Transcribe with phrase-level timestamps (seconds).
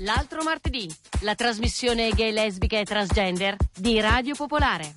[0.00, 4.94] L'altro martedì, la trasmissione gay, lesbica e transgender di Radio Popolare.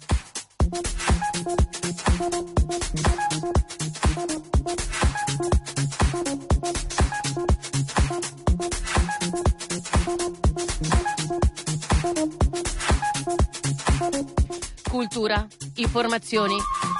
[14.90, 16.58] Cultura, informazioni,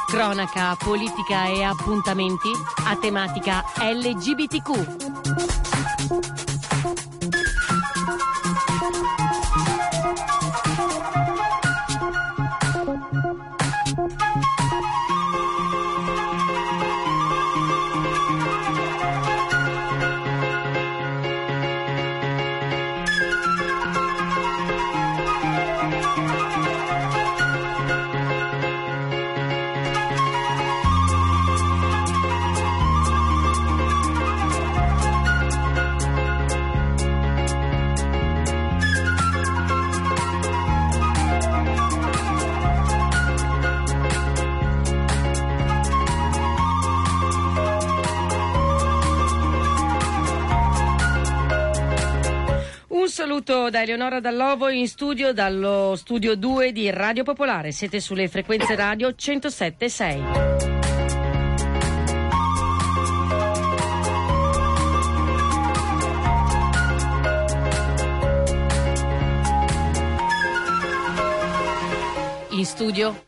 [0.08, 2.50] cronaca, politica e appuntamenti
[2.86, 5.09] a tematica LGBTQ.
[53.80, 57.72] Da Eleonora Dallovo in studio dallo studio 2 di Radio Popolare.
[57.72, 60.58] Siete sulle frequenze radio 107.6.
[72.50, 73.28] In studio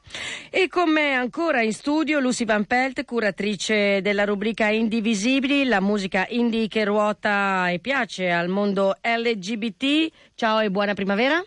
[0.62, 6.28] e con me ancora in studio Lucy Van Pelt, curatrice della rubrica Indivisibili, la musica
[6.30, 10.12] indie che ruota e piace al mondo LGBT.
[10.36, 11.44] Ciao e buona primavera.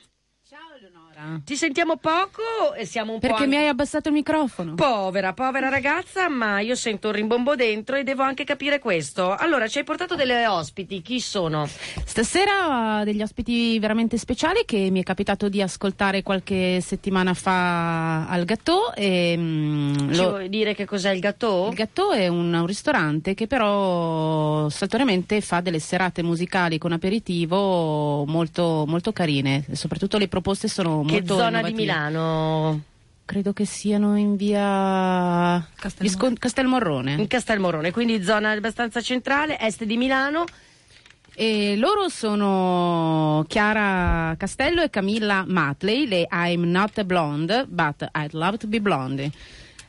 [1.17, 1.41] Eleonora.
[1.45, 3.49] Ci sentiamo poco e siamo un Perché po'...
[3.49, 4.75] mi anche- hai abbassato il microfono?
[4.75, 9.35] Povera, povera ragazza, ma io sento un rimbombo dentro e devo anche capire questo.
[9.35, 11.69] Allora, ci hai portato delle ospiti, chi sono?
[12.05, 18.45] Stasera degli ospiti veramente speciali che mi è capitato di ascoltare qualche settimana fa al
[18.45, 18.93] Gatto.
[18.95, 21.69] E, mm, Ci lo- vuoi dire che cos'è il gatto?
[21.71, 28.25] Il Gatto è un, un ristorante che però saltuariamente fa delle serate musicali con aperitivo
[28.27, 31.83] molto, molto carine, soprattutto le proposte sono Che molto zona di innovative.
[31.83, 32.83] Milano?
[33.25, 35.67] Credo che siano in via
[35.99, 37.13] Viscon- Castelmorrone.
[37.15, 40.45] In Castelmorone, quindi zona abbastanza centrale, est di Milano.
[41.37, 48.33] E loro sono Chiara Castello e Camilla Matley, le I'm not a blonde, but I'd
[48.33, 49.31] love to be blonde.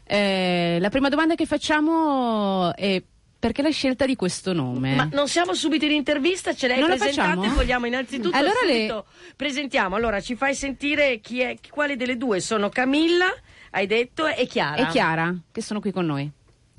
[0.05, 3.01] Eh, la prima domanda che facciamo è
[3.45, 4.95] perché la scelta di questo nome?
[4.95, 8.73] Ma non siamo subito in intervista, ce l'hai Non presentata e vogliamo innanzitutto Allora le-
[8.73, 9.95] subito presentiamo.
[9.95, 13.27] Allora, ci fai sentire chi è, quale delle due sono Camilla,
[13.69, 14.87] hai detto, e Chiara.
[14.87, 16.27] E Chiara, che sono qui con noi.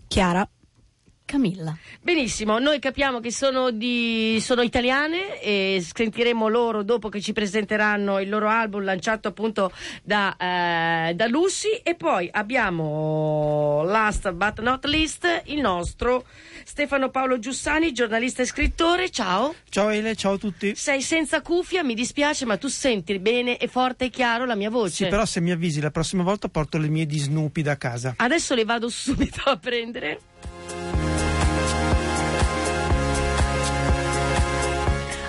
[0.09, 0.49] Chiara.
[1.27, 1.77] Camilla.
[2.01, 8.21] Benissimo, noi capiamo che sono, di, sono italiane e sentiremo loro dopo che ci presenteranno
[8.21, 9.73] il loro album lanciato appunto
[10.05, 16.27] da, eh, da Lucy e poi abbiamo last but not least il nostro
[16.67, 19.09] Stefano Paolo Giussani, giornalista e scrittore.
[19.09, 19.55] Ciao.
[19.69, 20.75] Ciao Ele, ciao a tutti.
[20.75, 24.69] Sei senza cuffia, mi dispiace, ma tu senti bene e forte e chiaro la mia
[24.69, 25.05] voce.
[25.05, 28.15] Sì, però se mi avvisi la prossima volta porto le mie di Snoopy da casa.
[28.17, 31.06] Adesso le vado subito a prendere.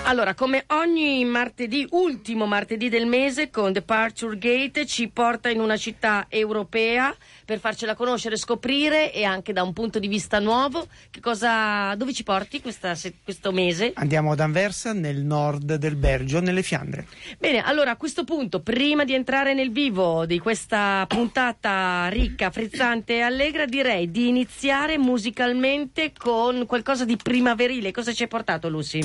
[0.08, 5.76] Allora, come ogni martedì, ultimo martedì del mese, con Departure Gate ci porta in una
[5.76, 7.14] città europea
[7.44, 10.86] per farcela conoscere, scoprire e anche da un punto di vista nuovo.
[11.10, 13.92] Che cosa, dove ci porti questa questo mese?
[13.96, 17.06] Andiamo ad Anversa, nel nord del Belgio, nelle Fiandre.
[17.38, 23.16] Bene, allora a questo punto, prima di entrare nel vivo di questa puntata ricca, frizzante
[23.16, 27.90] e allegra, direi di iniziare musicalmente con qualcosa di primaverile.
[27.90, 29.02] Cosa ci hai portato, Lucy?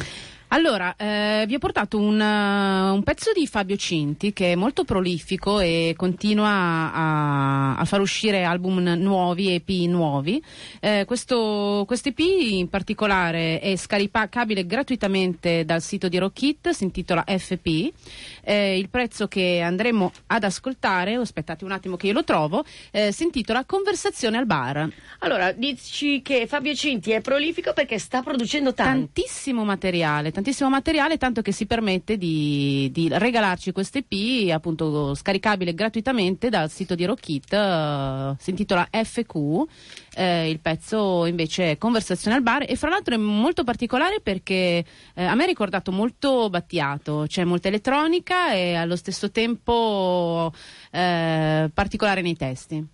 [0.53, 4.83] Allora, eh, vi ho portato un, eh, un pezzo di Fabio Cinti che è molto
[4.83, 10.39] prolifico e continua a, a far uscire album nuovi, EP nuovi.
[10.79, 17.23] Eh, questo questo EP in particolare è scaricabile gratuitamente dal sito di Rockit, si intitola
[17.25, 17.91] FP.
[18.43, 23.11] Eh, il prezzo che andremo ad ascoltare, aspettate un attimo che io lo trovo, eh,
[23.11, 24.87] si intitola Conversazione al bar.
[25.19, 29.09] Allora, dici che Fabio Cinti è prolifico perché sta producendo tanto.
[29.13, 35.73] tantissimo materiale, tantissimo materiale, tanto che si permette di, di regalarci questo EP, appunto scaricabile
[35.73, 39.63] gratuitamente dal sito di Rockit, eh, si intitola FQ,
[40.15, 44.85] eh, il pezzo invece è Conversazione al bar e fra l'altro è molto particolare perché
[45.13, 50.51] eh, a me ha ricordato molto Battiato, c'è molta elettronica e allo stesso tempo
[50.91, 52.87] eh, particolare nei testi.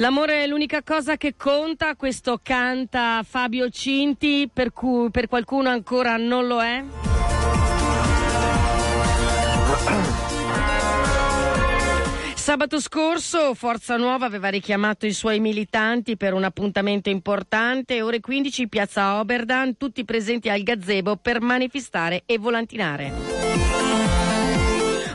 [0.00, 6.16] L'amore è l'unica cosa che conta, questo canta Fabio Cinti, per, cui, per qualcuno ancora
[6.16, 6.82] non lo è.
[12.34, 18.68] Sabato scorso Forza Nuova aveva richiamato i suoi militanti per un appuntamento importante, ore 15
[18.68, 23.59] piazza Oberdan, tutti presenti al gazebo per manifestare e volantinare.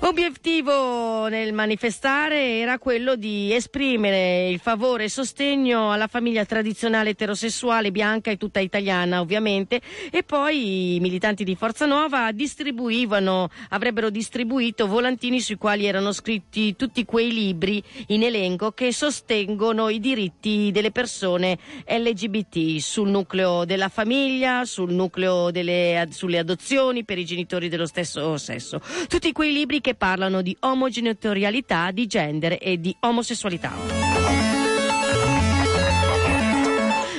[0.06, 7.90] Obiettivo nel manifestare era quello di esprimere il favore e sostegno alla famiglia tradizionale eterosessuale
[7.90, 9.82] bianca e tutta italiana ovviamente
[10.12, 16.76] e poi i militanti di Forza Nuova distribuivano, avrebbero distribuito volantini sui quali erano scritti
[16.76, 23.90] tutti quei libri in elenco che sostengono i diritti delle persone LGBT sul nucleo della
[23.90, 28.80] famiglia, sul nucleo delle, sulle adozioni per i genitori dello stesso sesso.
[29.08, 33.74] Tutti quei libri che parlano di omogenitorialità, di gender e di omosessualità.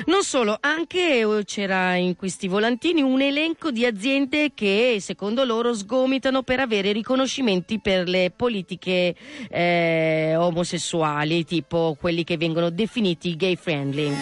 [0.06, 5.74] Non solo, anche eh, c'era in questi volantini un elenco di aziende che secondo loro
[5.74, 9.16] sgomitano per avere riconoscimenti per le politiche
[9.50, 14.12] eh, omosessuali, tipo quelli che vengono definiti gay friendly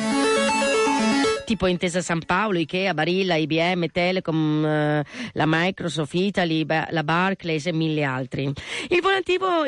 [1.54, 7.72] tipo Intesa San Paolo, Ikea, Barilla, IBM, Telecom, eh, la Microsoft Italy, la Barclays e
[7.72, 8.42] mille altri.
[8.88, 9.00] Il,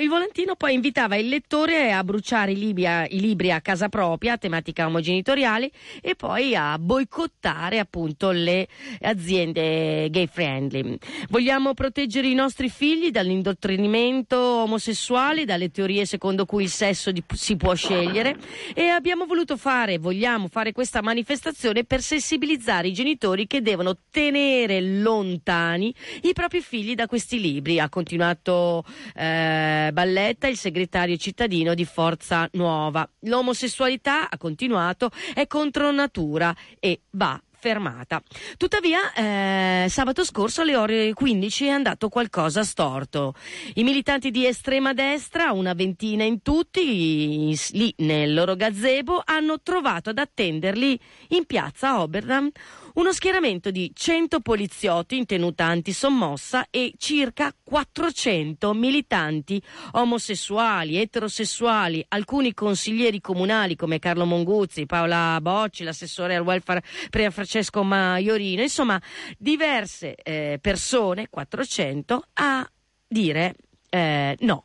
[0.01, 3.89] il volantino poi invitava il lettore a bruciare i libri, a, i libri a casa
[3.89, 5.71] propria, a tematica omogenitoriale,
[6.03, 8.67] e poi a boicottare appunto le
[9.03, 10.99] aziende gay friendly.
[11.29, 17.57] Vogliamo proteggere i nostri figli dall'indottrinamento omosessuale, dalle teorie secondo cui il sesso di- si
[17.57, 18.37] può scegliere
[18.75, 24.81] e abbiamo voluto fare, vogliamo fare questa manifestazione per sensibilizzare i genitori che devono tenere
[24.81, 27.81] lontani i propri figli da questi libri.
[27.81, 33.09] Ha continuato eh, Balletta, il segretario cittadino di Forza Nuova.
[33.21, 38.23] L'omosessualità, ha continuato, è contro natura e va fermata.
[38.57, 43.35] Tuttavia, eh, sabato scorso alle ore 15 è andato qualcosa storto.
[43.75, 50.11] I militanti di estrema destra, una ventina in tutti, lì nel loro gazebo, hanno trovato
[50.11, 50.99] ad attenderli
[51.29, 52.51] in piazza Oberdan
[52.97, 59.63] uno schieramento di 100 poliziotti in tenuta antisommossa e circa 400 militanti
[59.93, 67.83] omosessuali, eterosessuali, alcuni consiglieri comunali come Carlo Monguzzi, Paola Bocci, l'assessore al welfare per Francesco
[67.83, 69.01] Maiorino, insomma
[69.37, 72.71] diverse eh, persone, 400, a
[73.07, 73.55] dire
[73.91, 74.65] eh, no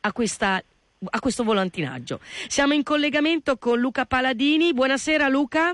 [0.00, 0.62] a questa
[1.10, 2.18] a questo volantinaggio.
[2.48, 4.74] Siamo in collegamento con Luca Paladini.
[4.74, 5.72] Buonasera Luca.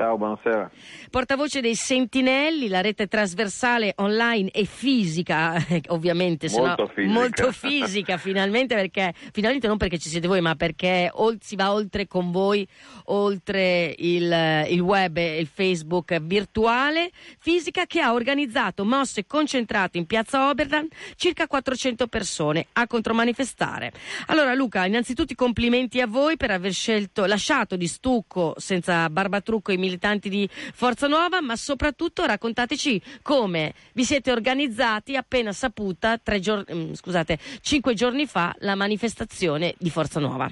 [0.00, 0.70] Ciao, buonasera.
[1.10, 7.12] Portavoce dei Sentinelli, la rete trasversale online e fisica, eh, ovviamente, Molto fisica.
[7.12, 12.06] molto fisica finalmente, perché finalmente non perché ci siete voi, ma perché si va oltre
[12.06, 12.66] con voi,
[13.06, 20.06] oltre il, il web e il Facebook virtuale, fisica che ha organizzato mosse concentrate in
[20.06, 23.92] piazza Oberdan circa 400 persone a contromanifestare.
[24.28, 29.72] Allora Luca, innanzitutto i complimenti a voi per aver scelto, lasciato di stucco senza barbatrucco
[29.72, 36.38] i militanti di Forza Nuova, ma soprattutto raccontateci come vi siete organizzati appena saputa, tre
[36.38, 40.50] giorni, mm, scusate, cinque giorni fa, la manifestazione di Forza Nuova.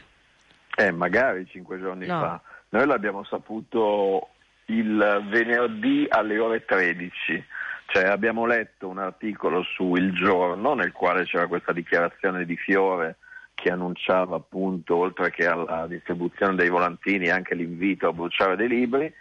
[0.76, 2.20] Eh, magari cinque giorni No.
[2.20, 2.40] fa.
[2.70, 4.28] Noi l'abbiamo saputo
[4.66, 7.42] il venerdì alle ore 13.
[7.86, 13.16] Cioè abbiamo letto un articolo su Il Giorno nel quale c'era questa dichiarazione di Fiore
[13.54, 19.12] che annunciava appunto, oltre che alla distribuzione dei volantini, anche l'invito a bruciare dei libri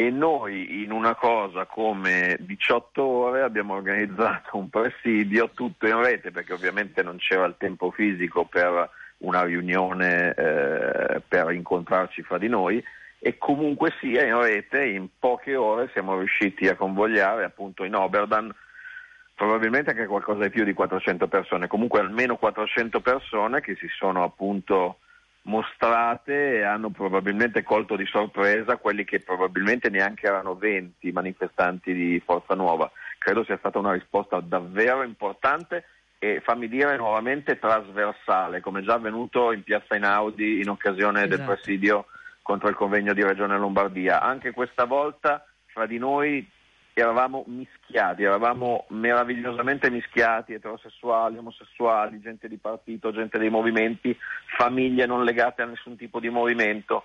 [0.00, 6.30] e noi in una cosa come 18 ore abbiamo organizzato un presidio tutto in rete
[6.30, 8.88] perché ovviamente non c'era il tempo fisico per
[9.18, 12.82] una riunione eh, per incontrarci fra di noi.
[13.18, 18.50] E comunque sia in rete in poche ore siamo riusciti a convogliare appunto in Oberdan
[19.34, 24.22] probabilmente anche qualcosa di più di 400 persone, comunque almeno 400 persone che si sono
[24.22, 25.00] appunto
[25.50, 32.22] mostrate e hanno probabilmente colto di sorpresa quelli che probabilmente neanche erano 20 manifestanti di
[32.24, 32.90] Forza Nuova.
[33.18, 35.84] Credo sia stata una risposta davvero importante
[36.18, 41.52] e fammi dire nuovamente trasversale, come già avvenuto in Piazza Inaudi in occasione del Esatto.
[41.52, 42.06] presidio
[42.42, 44.20] contro il convegno di Regione Lombardia.
[44.20, 46.48] Anche questa volta fra di noi
[47.00, 54.16] eravamo mischiati, eravamo meravigliosamente mischiati, eterosessuali, omosessuali, gente di partito, gente dei movimenti,
[54.56, 57.04] famiglie non legate a nessun tipo di movimento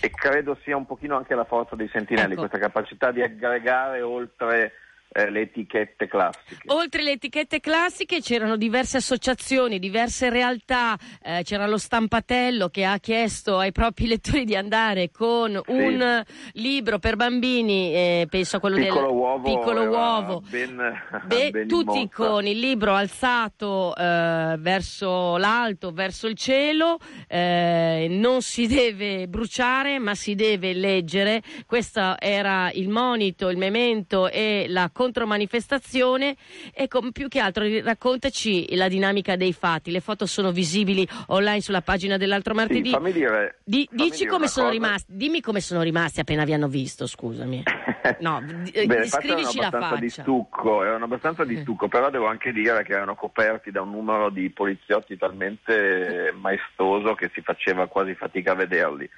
[0.00, 2.48] e credo sia un pochino anche la forza dei sentinelli, Ecco.
[2.48, 4.72] questa capacità di aggregare oltre
[5.14, 6.62] eh, le etichette classiche.
[6.66, 12.98] Oltre le etichette classiche c'erano diverse associazioni, diverse realtà, eh, c'era lo Stampatello che ha
[12.98, 18.76] chiesto ai propri lettori di andare con un libro per bambini, eh, penso a quello
[18.76, 20.42] Piccolo del uovo, piccolo uovo.
[20.50, 22.26] ben- Beh, ben tutti mostra.
[22.26, 29.98] con il libro alzato eh, verso l'alto, verso il cielo, eh, non si deve bruciare
[30.00, 36.36] ma si deve leggere, questo era il monito, il memento e la contromanifestazione
[36.74, 41.60] e com- più che altro raccontaci la dinamica dei fatti, le foto sono visibili online
[41.60, 42.88] sulla pagina dell'altro martedì.
[42.88, 44.78] Sì, fammi dire, Di- fammi dici dire come sono cosa.
[44.78, 47.62] rimasti, dimmi come sono rimasti appena vi hanno visto, scusami.
[48.20, 48.38] No,
[48.70, 50.22] eh, Beh, descrivici la abbastanza di faccia.
[50.22, 51.62] stucco, erano abbastanza di Sì.
[51.62, 57.14] stucco, però devo anche dire che erano coperti da un numero di poliziotti talmente maestoso
[57.14, 59.08] che si faceva quasi fatica a vederli.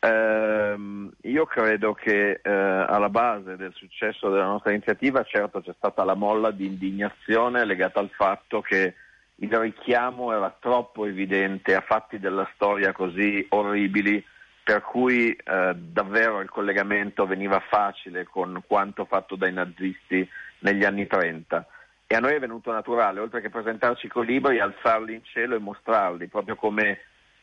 [0.00, 6.04] Ehm, io credo che eh, alla base del successo della nostra iniziativa certo c'è stata
[6.04, 8.94] la molla di indignazione legata al fatto che
[9.36, 14.24] il richiamo era troppo evidente a fatti della storia così orribili
[14.62, 20.28] per cui eh, davvero il collegamento veniva facile con quanto fatto dai nazisti
[20.60, 21.66] negli anni 30
[22.10, 25.56] e a noi è venuto naturale, oltre che presentarci con i libri, alzarli in cielo
[25.56, 27.00] e mostrarli proprio come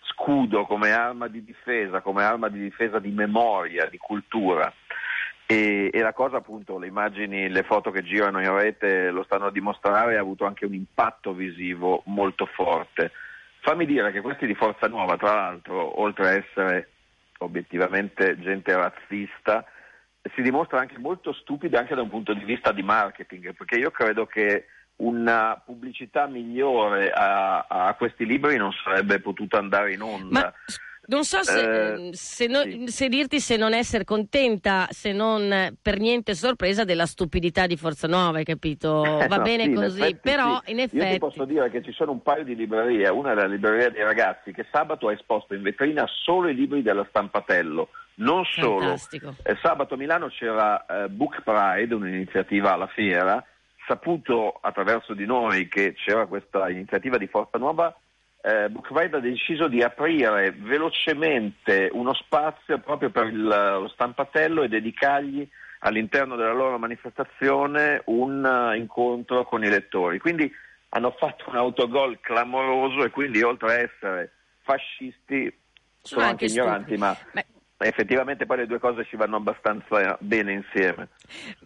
[0.08, 4.72] scudo, come arma di difesa, come arma di difesa di memoria, di cultura.
[5.48, 9.48] E, e la cosa appunto, le immagini, le foto che girano in rete lo stanno
[9.48, 13.12] a dimostrare, ha avuto anche un impatto visivo molto forte.
[13.60, 16.90] Fammi dire che questi di Forza Nuova, tra l'altro, oltre a essere
[17.40, 19.66] obiettivamente gente razzista,
[20.34, 23.92] si dimostra anche molto stupido anche da un punto di vista di marketing, perché io
[23.92, 24.68] credo che
[24.98, 30.40] una pubblicità migliore a, a questi libri non sarebbe potuta andare in onda.
[30.40, 30.54] Ma
[31.08, 32.88] non so se, Eh, se no- sì.
[32.88, 38.08] se dirti se non essere contenta, se non per niente sorpresa della stupidità di Forza
[38.08, 39.04] Nuova, hai capito?
[39.22, 40.72] Eh, Va no, bene sì, in così, effetti però sì.
[40.72, 41.20] in Io ti effetti...
[41.20, 44.52] posso dire che ci sono un paio di librerie, una è la libreria dei ragazzi
[44.52, 48.80] che sabato ha esposto in vetrina solo i libri della Stampatello, non solo.
[48.80, 49.36] Fantastico.
[49.44, 53.46] Eh, sabato a Milano c'era Book Pride, un'iniziativa alla fiera,
[53.88, 57.96] saputo attraverso di noi che c'era questa iniziativa di Forza Nuova,
[58.42, 64.68] eh, Book ha deciso di aprire velocemente uno spazio proprio per il- lo stampatello e
[64.68, 65.48] dedicargli
[65.80, 70.20] all'interno della loro manifestazione un eh, incontro con i lettori.
[70.20, 70.52] Quindi
[70.90, 75.52] hanno fatto un autogol clamoroso e quindi oltre a essere fascisti
[76.02, 77.00] sono, anche ignoranti, stupidi.
[77.02, 77.46] ma Beh,
[77.78, 81.10] effettivamente poi le due cose ci vanno abbastanza bene insieme.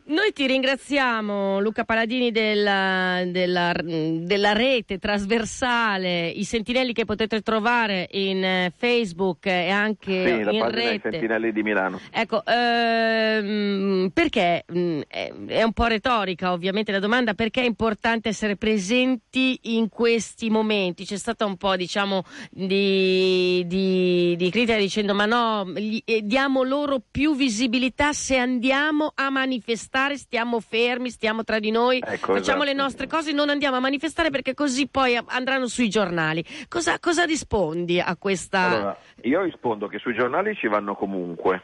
[0.05, 8.07] Noi ti ringraziamo Luca Paladini della, della- della rete trasversale, i sentinelli che potete trovare
[8.11, 11.09] in eh, Facebook e anche Sì, la in rete.
[11.11, 11.99] Sentinelli di Milano.
[12.11, 14.63] Ecco, ehm, perché
[15.07, 20.49] è, è un po' retorica ovviamente la domanda, perché è importante essere presenti in questi
[20.49, 21.05] momenti?
[21.05, 26.63] C'è stata un po' diciamo di, di- di critica dicendo ma no, gli- eh, diamo
[26.63, 32.63] loro più visibilità se andiamo a manifestare, stiamo fermi, stiamo tra di noi, Ecco, facciamo
[32.63, 32.83] le esatto.
[32.83, 36.43] nostre cose, non andiamo a manifestare perché così poi andranno sui giornali.
[36.67, 38.65] Cosa, cosa rispondi a questa...
[38.65, 41.61] Allora, io rispondo che sui giornali ci vanno comunque,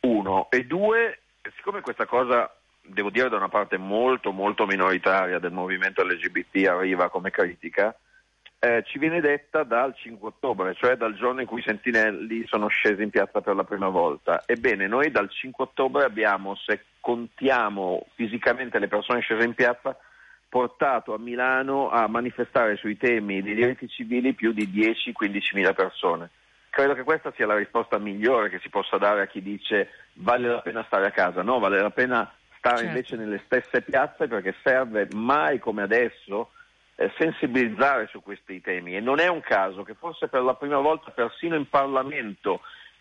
[0.00, 1.20] uno, e due,
[1.56, 2.52] siccome questa cosa,
[2.82, 7.94] devo dire da una parte molto molto minoritaria del movimento LGBT arriva come critica,
[8.66, 12.66] eh, ci viene detta dal 5 ottobre, cioè dal giorno in cui i sentinelli sono
[12.66, 14.42] scesi in piazza per la prima volta.
[14.44, 19.96] Ebbene, noi dal 5 ottobre abbiamo, se contiamo fisicamente le persone scese in piazza,
[20.48, 26.30] portato a Milano a manifestare sui temi dei diritti civili più di 10-15 mila persone.
[26.68, 30.48] Credo che questa sia la risposta migliore che si possa dare a chi dice vale
[30.48, 32.90] la pena stare a casa, no, vale la pena stare Certo.
[32.90, 36.50] invece nelle stesse piazze perché serve mai come adesso
[37.18, 41.10] sensibilizzare su questi temi e non è un caso che forse per la prima volta
[41.10, 42.60] persino in Parlamento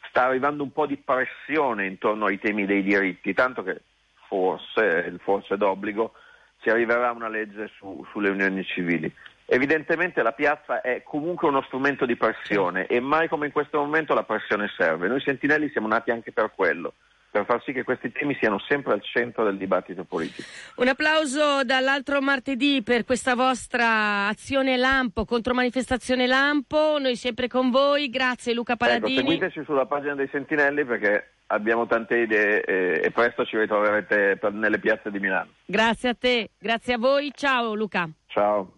[0.09, 3.81] sta arrivando un po' di pressione intorno ai temi dei diritti, tanto che
[4.27, 6.13] forse, forse d'obbligo,
[6.61, 9.11] si arriverà a una legge su- sulle unioni civili.
[9.47, 14.13] Evidentemente la piazza è comunque uno strumento di pressione e mai come in questo momento
[14.13, 15.07] la pressione serve.
[15.07, 16.93] Noi sentinelli siamo nati anche per quello,
[17.35, 20.47] per far sì che questi temi siano sempre al centro del dibattito politico.
[20.77, 26.97] Un applauso dall'altro martedì per questa vostra azione Lampo, contro manifestazione Lampo.
[26.97, 28.09] Noi sempre con voi.
[28.09, 29.17] Grazie Luca Ecco, Paladini.
[29.17, 34.53] seguiteci sulla pagina dei sentinelli perché abbiamo tante idee e, e presto ci ritroverete per-
[34.53, 35.49] nelle piazze di Milano.
[35.65, 37.33] Grazie a te, grazie a voi.
[37.35, 38.07] Ciao Luca.
[38.27, 38.71] Ciao.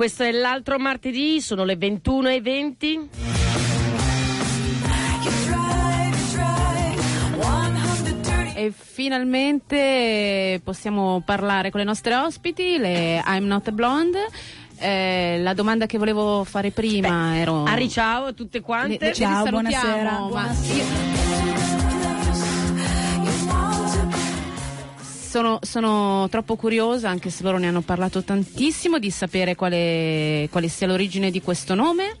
[0.00, 2.84] Questo è l'altro martedì, sono le 21.20.
[2.86, 3.00] You
[4.80, 6.96] drive, you drive,
[7.38, 8.58] 138.
[8.58, 14.26] E finalmente possiamo parlare con le nostre ospiti, le I'm Not a Blonde.
[14.78, 17.64] Eh, la domanda che volevo fare prima ero...
[17.64, 18.96] Ari ciao a tutte quante.
[18.98, 20.16] le- le Ciao, salutiamo, buonasera.
[20.28, 21.19] Buonasera.
[25.30, 30.66] Sono, sono troppo curiosa, anche se loro ne hanno parlato tantissimo, di sapere quale, quale
[30.66, 32.16] sia l'origine di questo nome.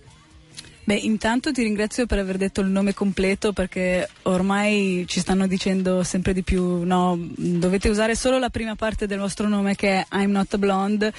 [0.84, 6.04] Beh, intanto ti ringrazio per aver detto il nome completo perché ormai ci stanno dicendo
[6.04, 10.06] sempre di più no, dovete usare solo la prima parte del vostro nome che è
[10.12, 11.12] I'm not blonde.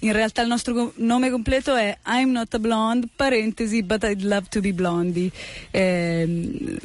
[0.00, 4.60] In realtà il nostro nome completo è I'm not blonde, parentesi, but I'd love to
[4.60, 5.30] be blondie.
[5.70, 6.78] Ehm,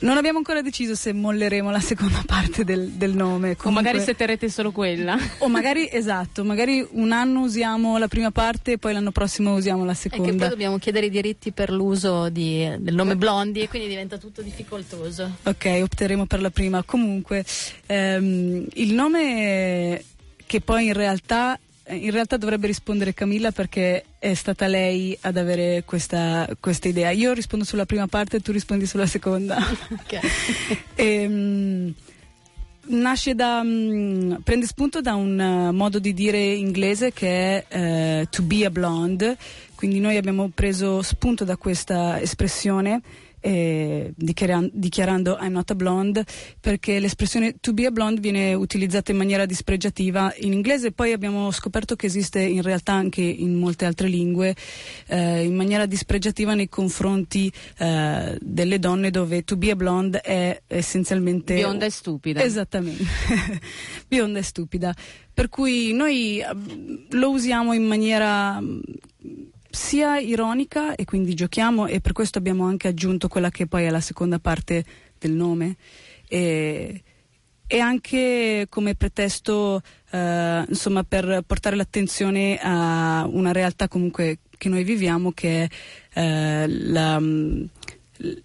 [0.00, 3.56] non abbiamo ancora deciso se molleremo la seconda parte del, del nome.
[3.62, 5.16] O magari Comunque- se terrete solo quella.
[5.38, 9.84] o magari esatto, magari un anno usiamo la prima parte e poi l'anno prossimo usiamo
[9.84, 10.32] la E seconda.
[10.36, 14.42] poi dobbiamo chiedere i diritti per l'uso di- del nome Blondi e quindi diventa tutto
[14.42, 15.36] difficoltoso.
[15.44, 16.82] Ok, opteremo per la prima.
[16.82, 17.44] Comunque,
[17.86, 20.02] ehm, il nome
[20.46, 21.58] che poi in realtà,
[21.90, 27.10] in realtà dovrebbe rispondere Camilla perché è stata lei ad avere questa, questa idea.
[27.10, 29.56] Io rispondo sulla prima parte e tu rispondi sulla seconda.
[29.56, 30.20] Ok.
[31.00, 31.94] Ehm,
[32.88, 38.26] nasce da mm, prende spunto da un eh, modo di dire inglese che è eh,
[38.30, 39.36] to be a blonde
[39.74, 43.00] quindi noi abbiamo preso spunto da questa espressione
[43.40, 46.24] eh, dichiaran- dichiarando I'm not a blonde
[46.60, 51.50] perché l'espressione to be a blonde viene utilizzata in maniera dispregiativa in inglese poi abbiamo
[51.50, 54.54] scoperto che esiste in realtà anche in molte altre lingue
[55.06, 60.62] eh, in maniera dispregiativa nei confronti eh, delle donne dove to be a blonde è
[60.66, 62.42] essenzialmente Bionda e stupida.
[62.42, 63.04] Esattamente,
[64.08, 64.94] bionda e stupida.
[65.32, 66.46] Per cui noi eh,
[67.10, 68.80] lo usiamo in maniera mm,
[69.70, 73.90] sia ironica e quindi giochiamo e per questo abbiamo anche aggiunto quella che poi è
[73.90, 74.84] la seconda parte
[75.18, 75.76] del nome.
[76.28, 77.02] E,
[77.70, 84.84] e anche come pretesto eh, insomma per portare l'attenzione a una realtà comunque che noi
[84.84, 85.68] viviamo che è
[86.20, 87.64] eh, la, mm,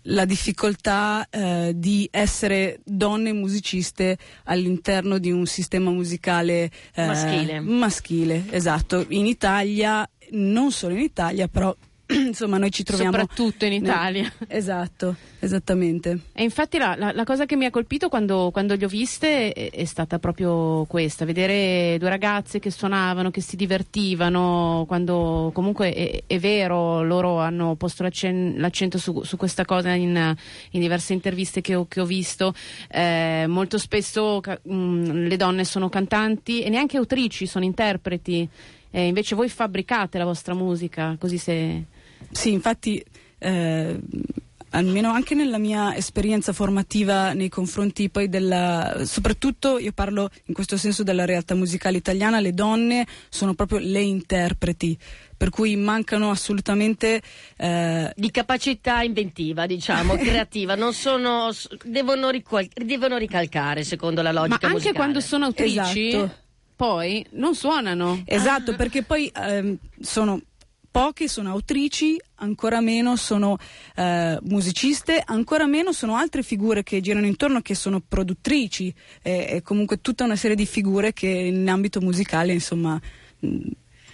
[0.03, 7.59] la difficoltà eh, di essere donne musiciste all'interno di un sistema musicale eh, Maschile.
[7.62, 11.75] maschile, esatto in Italia non solo in Italia però
[12.13, 14.31] insomma noi ci troviamo Soprattutto in Italia.
[14.47, 18.85] esatto esattamente E infatti la, la- la cosa che mi ha colpito quando, quando le
[18.85, 24.83] ho viste è, è stata proprio questa, vedere due ragazze che suonavano, che si divertivano,
[24.87, 30.35] quando comunque è, è vero, loro hanno posto l'accen- l'accento su, su questa cosa in,
[30.71, 32.53] in diverse interviste che ho, che ho visto,
[32.89, 38.47] Eh, molto spesso ca- mh, le donne sono cantanti e neanche autrici, sono interpreti.
[38.95, 41.84] E invece voi fabbricate la vostra musica, così se...
[42.29, 43.03] Sì, infatti,
[43.39, 43.99] eh,
[44.69, 49.01] almeno anche nella mia esperienza formativa nei confronti poi della.
[49.06, 54.01] soprattutto io parlo in questo senso della realtà musicale italiana, le donne sono proprio le
[54.01, 54.97] interpreti.
[55.36, 57.21] Per cui mancano assolutamente
[57.58, 61.49] eh, di capacità inventiva, diciamo, creativa, non sono,
[61.84, 64.95] devono, rical- devono ricalcare secondo la Ma logica anche musicale.
[64.95, 66.41] quando sono autrici, Esatto.
[66.75, 68.21] Poi non suonano.
[68.25, 70.41] Esatto, perché poi ehm, sono
[70.93, 73.57] poche sono autrici, ancora meno sono
[73.95, 79.62] eh, musiciste, ancora meno sono altre figure che girano intorno che sono produttrici e, e
[79.63, 83.01] comunque tutta una serie di figure che in ambito musicale insomma
[83.39, 83.57] mh,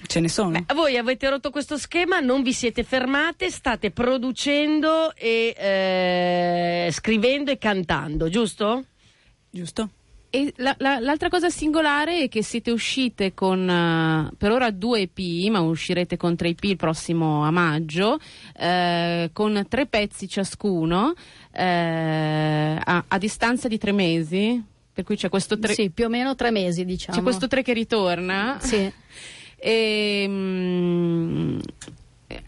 [0.08, 0.52] ce ne sono.
[0.52, 7.52] Beh, voi avete rotto questo schema, non vi siete fermate, state producendo e eh, scrivendo
[7.52, 8.86] e cantando, giusto?
[9.50, 9.90] Giusto?
[10.32, 15.02] E la- la- l'altra cosa singolare è che siete uscite con eh, per ora due
[15.12, 18.20] EP, ma uscirete con tre EP il prossimo a maggio,
[18.56, 21.14] eh, con tre pezzi ciascuno
[21.52, 24.64] eh, a, a distanza di tre mesi.
[24.94, 27.18] Per cui c'è questo tre, Sì, più o meno tre mesi, diciamo.
[27.18, 28.58] c'è questo tre che ritorna.
[28.60, 28.92] Sì.
[29.62, 31.60] E, mm,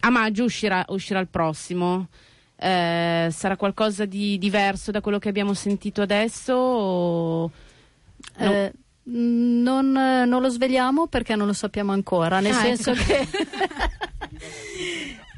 [0.00, 2.06] a maggio uscirà, uscirà il prossimo.
[2.56, 6.54] Eh, sarà qualcosa di diverso da quello che abbiamo sentito adesso?
[6.54, 7.50] o-
[8.38, 8.52] No.
[8.52, 8.72] Eh,
[9.04, 13.02] non, non lo svegliamo perché non lo sappiamo ancora, nel Ah, senso ecco.
[13.04, 13.26] che...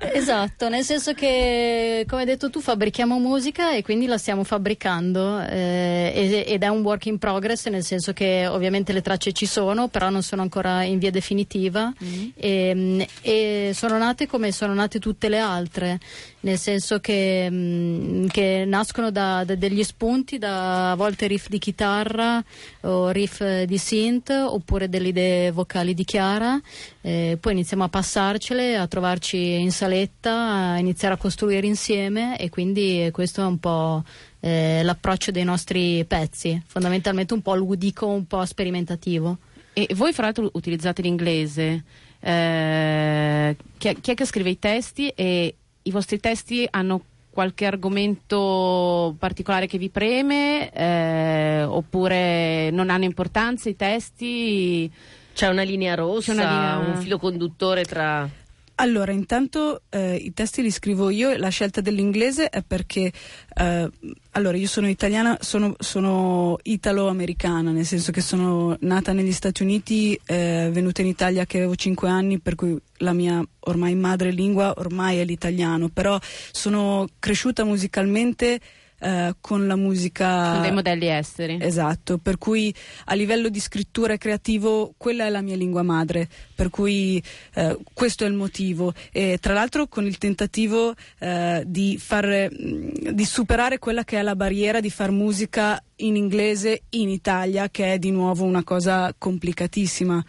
[0.12, 5.40] esatto, nel senso che, come hai detto tu, fabbrichiamo musica e quindi la stiamo fabbricando
[5.40, 9.88] eh, ed- è un work in progress, nel senso che ovviamente le tracce ci sono,
[9.88, 11.92] però non sono ancora in via definitiva
[12.34, 15.98] e, e sono nate come sono nate tutte le altre,
[16.44, 21.58] nel senso che, mm, che nascono da, da degli spunti, da a volte riff di
[21.58, 22.42] chitarra
[22.82, 26.60] o riff eh, di synth oppure delle idee vocali di Chiara,
[27.00, 32.50] eh, poi iniziamo a passarcele, a trovarci in saletta, a iniziare a costruire insieme e
[32.50, 34.04] quindi questo è un po'
[34.40, 39.38] eh, l'approccio dei nostri pezzi, fondamentalmente un po' ludico, un po' sperimentativo.
[39.72, 41.82] E voi fra l'altro utilizzate l'inglese.
[42.20, 47.66] Eh, chi, è, chi è che scrive i testi e i vostri testi hanno qualche
[47.66, 54.90] argomento particolare che vi preme eh, oppure non hanno importanza i testi?
[55.34, 58.28] C'è una linea rossa, una linea- un filo conduttore tra...
[58.76, 63.12] Allora, intanto eh, i testi li scrivo io la scelta dell'inglese è perché
[63.56, 63.90] eh,
[64.32, 70.18] allora io sono italiana, sono, sono italo-americana, nel senso che sono nata negli Stati Uniti,
[70.26, 75.18] eh, venuta in Italia che avevo 5 anni, per cui la mia ormai madrelingua ormai
[75.18, 76.18] è l'italiano, però
[76.50, 78.60] sono cresciuta musicalmente
[79.04, 81.58] eh, con la musica Con dei modelli esteri.
[81.60, 86.26] Esatto, per cui a livello di scrittura e creativo quella è la mia lingua madre,
[86.54, 87.22] per cui
[87.54, 88.94] eh, questo è il motivo.
[89.12, 94.22] E tra l'altro con il tentativo eh, di, far, mh, di superare quella che è
[94.22, 99.14] la barriera di far musica in inglese in Italia, che è di nuovo una cosa
[99.16, 100.24] complicatissima.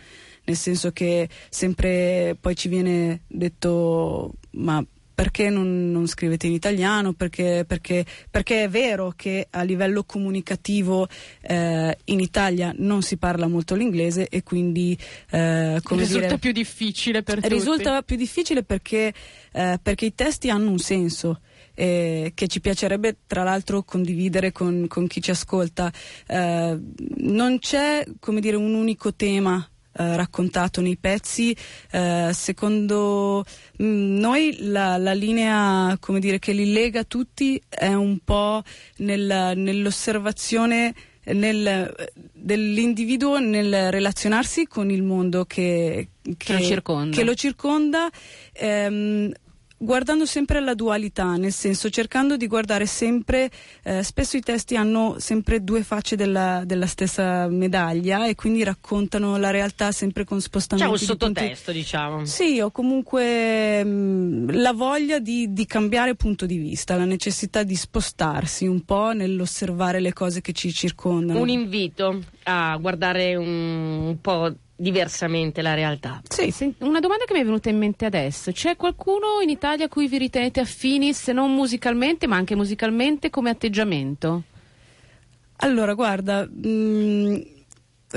[0.47, 4.85] Nel senso che sempre poi ci viene detto ma
[5.15, 7.13] perché non, non scrivete in italiano?
[7.13, 11.07] Perché, perché- perché è vero che a livello comunicativo
[11.41, 14.95] eh, in Italia non si parla molto l'inglese e quindi
[15.31, 17.47] eh, Risulta dire, più difficile per tutti.
[17.53, 19.13] risulta più difficile perché,
[19.53, 21.39] eh, perché i testi hanno un senso.
[21.77, 25.91] eh, che ci piacerebbe tra l'altro condividere con, con chi ci ascolta.
[26.27, 26.79] Eh,
[27.17, 31.55] non c'è come dire un unico tema eh, raccontato nei pezzi.
[31.91, 33.43] Eh, secondo
[33.81, 38.61] mm, noi la, la linea come dire, che li lega tutti è un po'
[38.97, 40.93] nel- nell'osservazione
[41.25, 41.93] nel-
[42.33, 47.15] dell'individuo nel relazionarsi con il mondo che, Che lo circonda.
[47.17, 48.09] che lo circonda,
[48.53, 49.31] ehm,
[49.77, 53.49] guardando sempre alla dualità, nel senso cercando di guardare sempre,
[53.83, 59.37] eh, spesso i testi hanno sempre due facce della, della stessa medaglia e quindi raccontano
[59.37, 62.25] la realtà sempre con C'è spostamenti un di punti- sottotesto, diciamo.
[62.25, 67.75] sì, o comunque mh, la voglia di, di cambiare punto di vista, la necessità di
[67.75, 71.39] spostarsi un po' nell'osservare le cose che ci circondano.
[71.39, 76.21] Un invito a guardare un, un po' diversamente la realtà.
[76.27, 76.51] Sì.
[76.51, 79.89] Sen- Una domanda che mi è venuta in mente adesso: c'è qualcuno in Italia a
[79.89, 84.43] cui vi ritenete affini, se non musicalmente, ma anche musicalmente, come atteggiamento?
[85.57, 87.41] Allora, guarda, mh,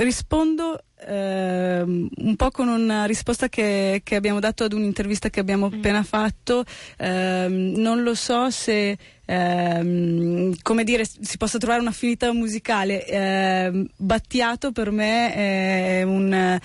[0.02, 5.66] rispondo ehm, un po' con una risposta che, che abbiamo dato ad un'intervista che abbiamo
[5.66, 6.64] appena fatto.
[6.98, 13.06] Ehm, non lo so se, ehm, come dire, si possa trovare un'affinità musicale.
[13.06, 16.60] Ehm, Battiato per me è un, eh,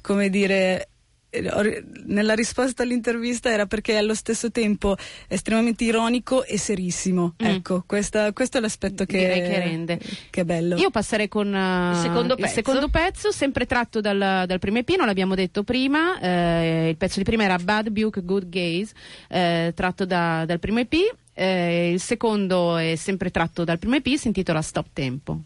[0.00, 0.88] come dire, eh,
[1.40, 4.96] nella risposta all'intervista era perché è allo stesso tempo
[5.28, 7.34] estremamente ironico e serissimo.
[7.42, 7.46] Mm.
[7.46, 10.00] Ecco, questa- questo è l'aspetto che, Direi che rende.
[10.30, 10.76] che è bello.
[10.76, 12.54] Io passerei con eh, Il secondo pezzo.
[12.54, 17.18] secondo pezzo, sempre tratto dal, dal primo EP, non l'abbiamo detto prima, eh, il pezzo
[17.18, 18.92] di prima era Bad Buke Good Gaze,
[19.28, 20.94] eh, tratto da- dal primo EP,
[21.34, 25.40] eh, il secondo è sempre tratto dal primo EP, si intitola Stop Tempo.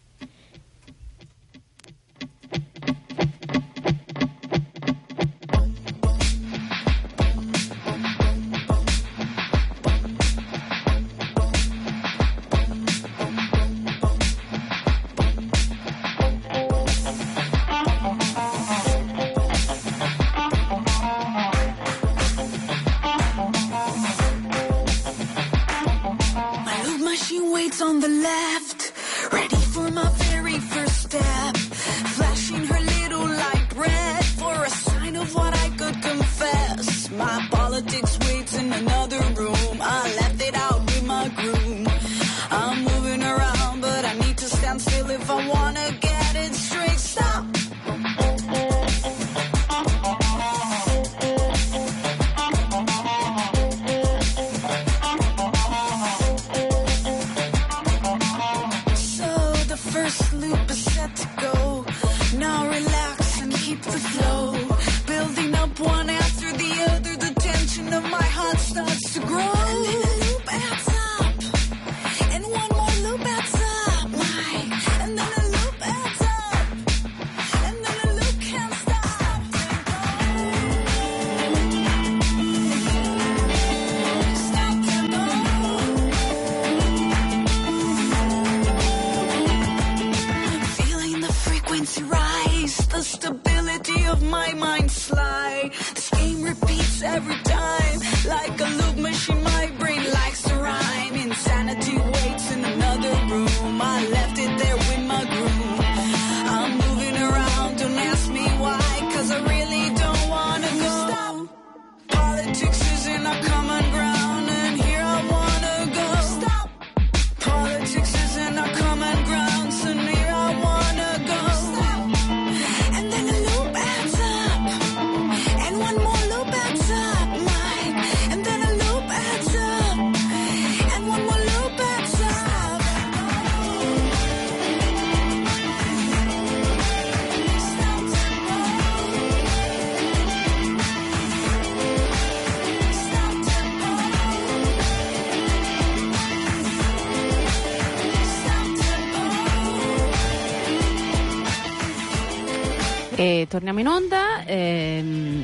[153.41, 154.45] E torniamo in onda.
[154.45, 155.43] ehm,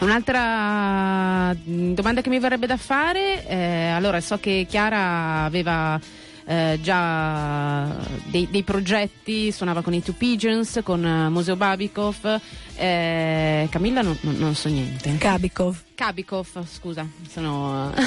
[0.00, 6.00] un'altra mm, domanda che mi verrebbe da fare, eh, allora so che Chiara aveva
[6.46, 7.84] eh, già
[8.24, 12.40] dei, dei progetti, suonava con i Two Pigeons, con eh, Museo Babikov,
[12.76, 15.14] eh, Camilla non, non- non so niente.
[15.18, 15.82] Kabikov.
[15.94, 17.92] Kabikov, scusa, sono...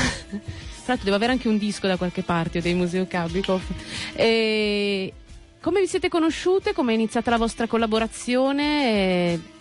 [0.83, 3.61] Tra l'altro devo avere anche un disco da qualche parte dei Museo Kabikov.
[4.13, 5.13] E
[5.61, 6.73] come vi siete conosciute?
[6.73, 9.59] Come è iniziata la vostra collaborazione?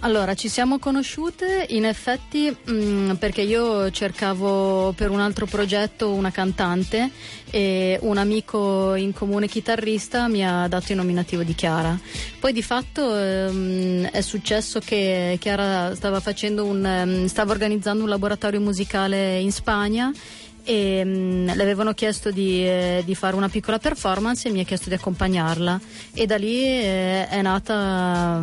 [0.00, 6.30] Allora, ci siamo conosciute in effetti mh, perché io cercavo per un altro progetto una
[6.30, 7.10] cantante
[7.48, 11.98] e un amico in comune chitarrista mi ha dato il nominativo di Chiara.
[12.38, 18.60] Poi di fatto ehm, è successo che Chiara stava un ehm, stava organizzando un laboratorio
[18.60, 20.12] musicale in Spagna
[20.64, 24.64] e mh, le avevano chiesto di, eh, di fare una piccola performance e mi ha
[24.64, 25.80] chiesto di accompagnarla
[26.14, 28.42] e da lì eh, è nata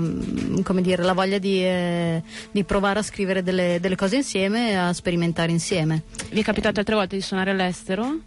[0.64, 4.76] come dire, la voglia di, eh, di provare a scrivere delle, delle cose insieme e
[4.76, 6.04] a sperimentare insieme.
[6.30, 8.20] Vi è capitato altre volte di suonare all'estero?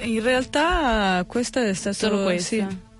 [0.00, 2.68] In realtà questo è stato Solo questa?
[2.68, 2.90] sì.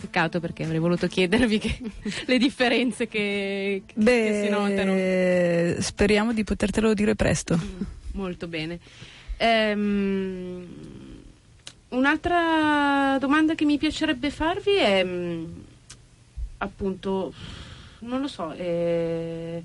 [0.00, 1.78] Peccato perché avrei voluto chiedervi che-
[2.26, 4.92] le differenze che, che- Beh, che si notano.
[4.94, 7.58] eh, speriamo di potertelo dire presto.
[8.12, 8.78] Molto bene.
[9.36, 10.66] Ehm,
[11.90, 15.44] un'altra domanda che mi piacerebbe farvi è mm,
[16.58, 17.32] appunto,
[18.00, 19.62] non lo so, eh,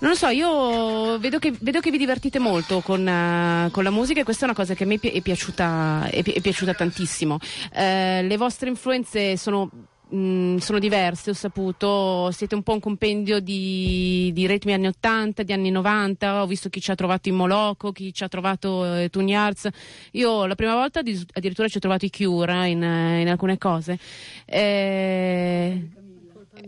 [0.00, 3.90] non lo so, io vedo che, vedo che vi divertite molto con, eh, con la
[3.90, 6.72] musica e questa è una cosa che a me è piaciuta, è pi- è piaciuta
[6.72, 7.38] tantissimo.
[7.72, 9.68] Eh, le vostre influenze sono,
[10.08, 15.42] mh, sono diverse, ho saputo, siete un po' un compendio di, di ritmi anni 80,
[15.42, 18.94] di anni 90, ho visto chi ci ha trovato in Moloco, chi ci ha trovato
[18.94, 19.68] eh, Tune Yards.
[20.12, 23.58] Io la prima volta addi- addirittura ci ho trovato i Cure in, eh, in alcune
[23.58, 23.98] cose.
[24.46, 25.88] Eh,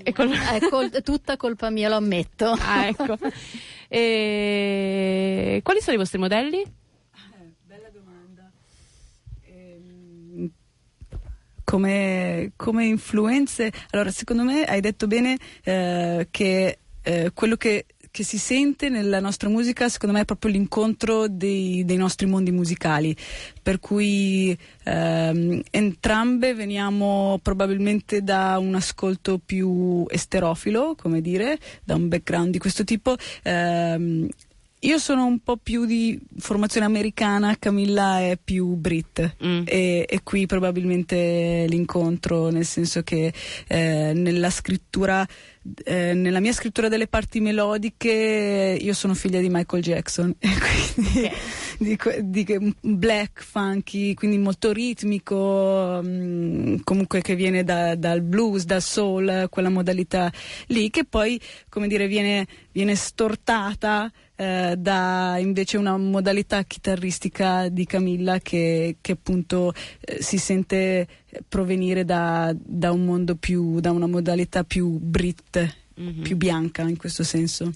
[0.03, 2.57] è col- È col- tutta colpa mia, lo ammetto.
[2.61, 3.19] Ah, ecco.
[3.89, 5.61] E...
[5.63, 6.65] Quali sono i vostri modelli?
[7.67, 8.51] Bella domanda.
[11.65, 18.25] Come, come influenze, allora secondo me hai detto bene eh, che eh, quello che, che
[18.25, 23.17] si sente nella nostra musica secondo me è proprio l'incontro dei, dei nostri mondi musicali,
[23.63, 32.09] per cui ehm, entrambe veniamo probabilmente da un ascolto più esterofilo, come dire, da un
[32.09, 33.17] background di questo tipo.
[33.43, 34.29] ehm,
[34.85, 39.63] io sono un po' più di formazione americana, Camilla è più Brit Mm.
[39.67, 43.33] e, e qui probabilmente l'incontro, nel senso che
[43.69, 45.25] eh, nella scrittura,
[45.85, 51.31] eh, nella mia scrittura delle parti melodiche, io sono figlia di Michael Jackson, e quindi
[51.79, 58.23] di, que- di che- black, funky, quindi molto ritmico, mm, comunque che viene da- dal
[58.23, 60.33] blues, dal soul, quella modalità
[60.67, 67.85] lì, che poi, come dire, viene, viene stortata eh, da invece una modalità chitarristica di
[67.87, 71.07] Camilla che, che appunto eh, si sente
[71.49, 76.23] provenire da, da un mondo più, da una modalità più brit, Mhm.
[76.23, 77.71] più bianca in questo senso.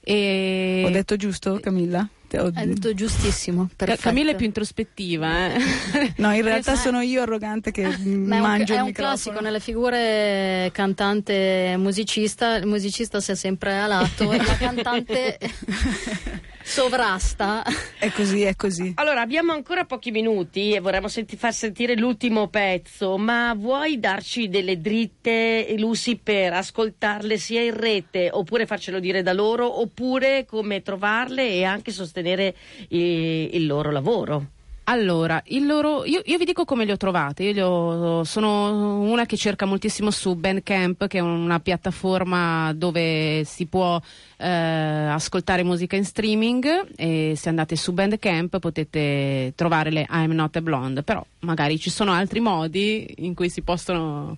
[0.00, 0.82] E...
[0.84, 2.08] Ho detto giusto Camilla?
[2.36, 3.68] Ho- detto giustissimo.
[3.76, 4.00] Perfetto.
[4.02, 5.58] Camilla è più introspettiva, eh?
[6.18, 9.40] No, in realtà Eh, sono io arrogante che Ma è un, mangio è un classico
[9.40, 15.38] nelle figure cantante musicista, il musicista si è sempre a lato e la cantante
[16.64, 17.62] sovrasta.
[17.98, 18.92] È così, è così.
[18.96, 24.48] Allora, abbiamo ancora pochi minuti e vorremmo senti- far sentire l'ultimo pezzo, ma vuoi darci
[24.48, 30.82] delle dritte, Lucy, per ascoltarle sia in rete oppure farcelo dire da loro oppure come
[30.82, 32.54] trovarle e anche sostenere
[32.88, 34.46] i- il loro lavoro?
[34.86, 37.44] Allora, il loro, io, io vi dico come le ho trovate.
[37.44, 43.64] Io ho- sono una che cerca moltissimo su Bandcamp, che è una piattaforma dove si
[43.64, 43.98] può
[44.36, 46.88] eh, ascoltare musica in streaming.
[46.96, 51.02] E se andate su Bandcamp potete trovare le I'm Not a Blonde.
[51.02, 54.36] Però magari ci sono altri modi in cui si possono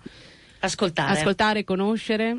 [0.60, 1.18] Ascoltare.
[1.18, 2.38] ascoltare, conoscere.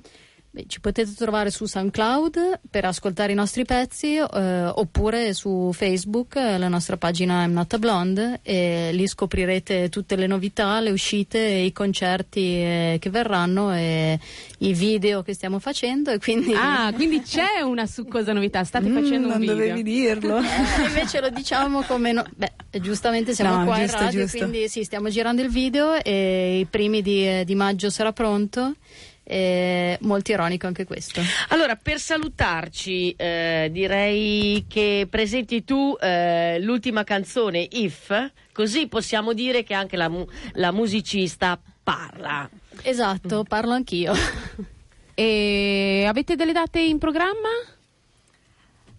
[0.58, 6.36] Beh, ci potete trovare su SoundCloud per ascoltare i nostri pezzi eh, oppure su Facebook,
[6.36, 10.90] eh, la nostra pagina I'm Not a Blonde e lì scoprirete tutte le novità, le
[10.90, 14.18] uscite, i concerti eh, che verranno e
[14.60, 18.64] i video che stiamo facendo e quindi Ah, quindi c'è una succosa novità.
[18.64, 19.54] State Mm, facendo un non video.
[19.56, 20.40] dovevi dirlo.
[20.42, 22.52] Eh, invece lo diciamo come no- beh,
[22.82, 24.38] giustamente siamo No, qua giusto, in radio giusto.
[24.40, 28.74] quindi sì, stiamo girando il video e i primi di, di maggio sarà pronto
[29.30, 37.04] e molto ironico anche questo Allora, per salutarci, eh, direi che presenti tu eh, l'ultima
[37.04, 42.50] canzone, If, così possiamo dire che anche la, mu- la musicista parla.
[42.84, 44.14] Esatto, parlo anch'io.
[45.20, 47.50] E avete delle date in programma?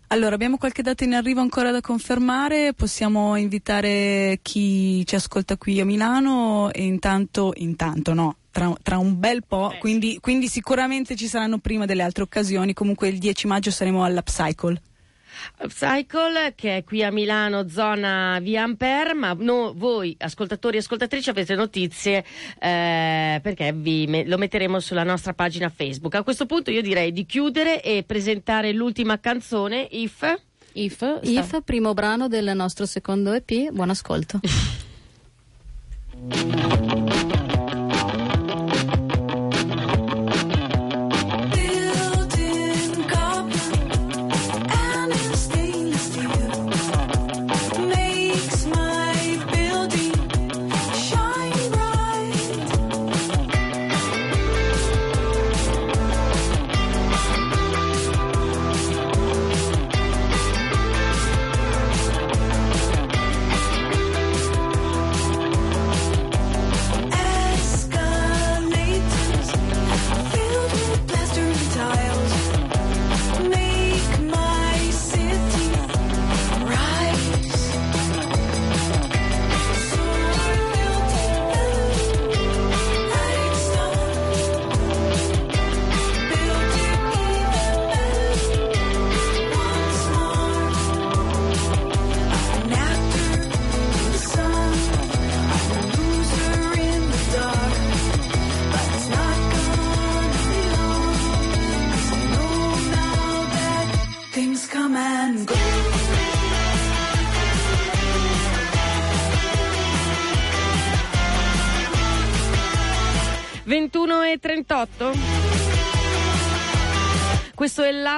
[0.09, 5.79] Allora, abbiamo qualche data in arrivo ancora da confermare, possiamo invitare chi ci ascolta qui
[5.79, 11.29] a Milano e intanto, intanto no, tra, tra un bel po', quindi, quindi sicuramente ci
[11.29, 14.83] saranno prima delle altre occasioni, comunque il 10 maggio saremo all'Upcycle.
[15.63, 21.31] Upcycle che è qui a Milano, zona via Ampere, ma no- voi ascoltatori e ascoltatrici
[21.31, 22.25] avete notizie
[22.59, 26.17] eh, perché vi me- lo metteremo sulla nostra pagina Facebook.
[26.17, 30.41] A questo punto io direi di chiudere e presentare l'ultima canzone, If.
[30.73, 34.41] If, If, primo brano del nostro secondo EP, buon ascolto.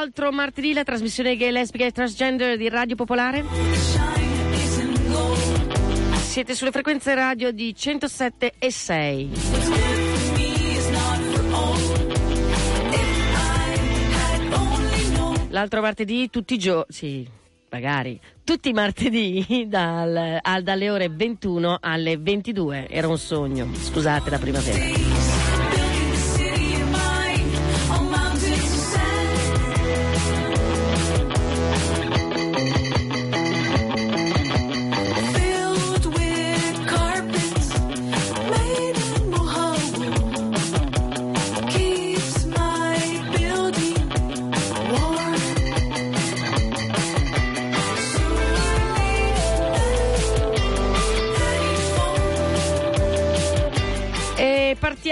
[0.01, 3.45] l'altro martedì, la trasmissione gay, lesbica e transgender di Radio Popolare.
[6.17, 9.31] Siete sulle frequenze radio di 107 e 6.
[9.51, 11.75] What's good for me is not for all.
[12.95, 13.77] If I
[14.15, 15.47] had only known.
[15.51, 17.29] L'altro martedì, tutti i giorni, sì,
[17.69, 22.89] magari, tutti i martedì dal- al- dalle ore 21 alle 22.
[22.89, 25.10] Era un sogno, scusate la primavera.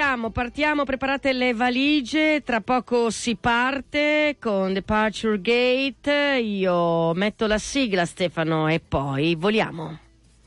[0.09, 7.59] Partiamo, partiamo, preparate le valigie, tra poco si parte con Departure Gate, io metto la
[7.59, 9.99] sigla Stefano e poi voliamo.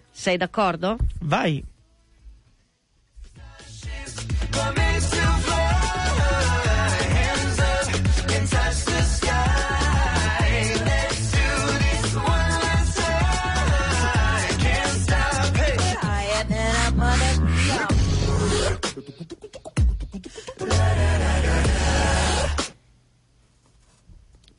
[0.10, 0.98] Sei d'accordo?
[1.20, 1.64] Vai.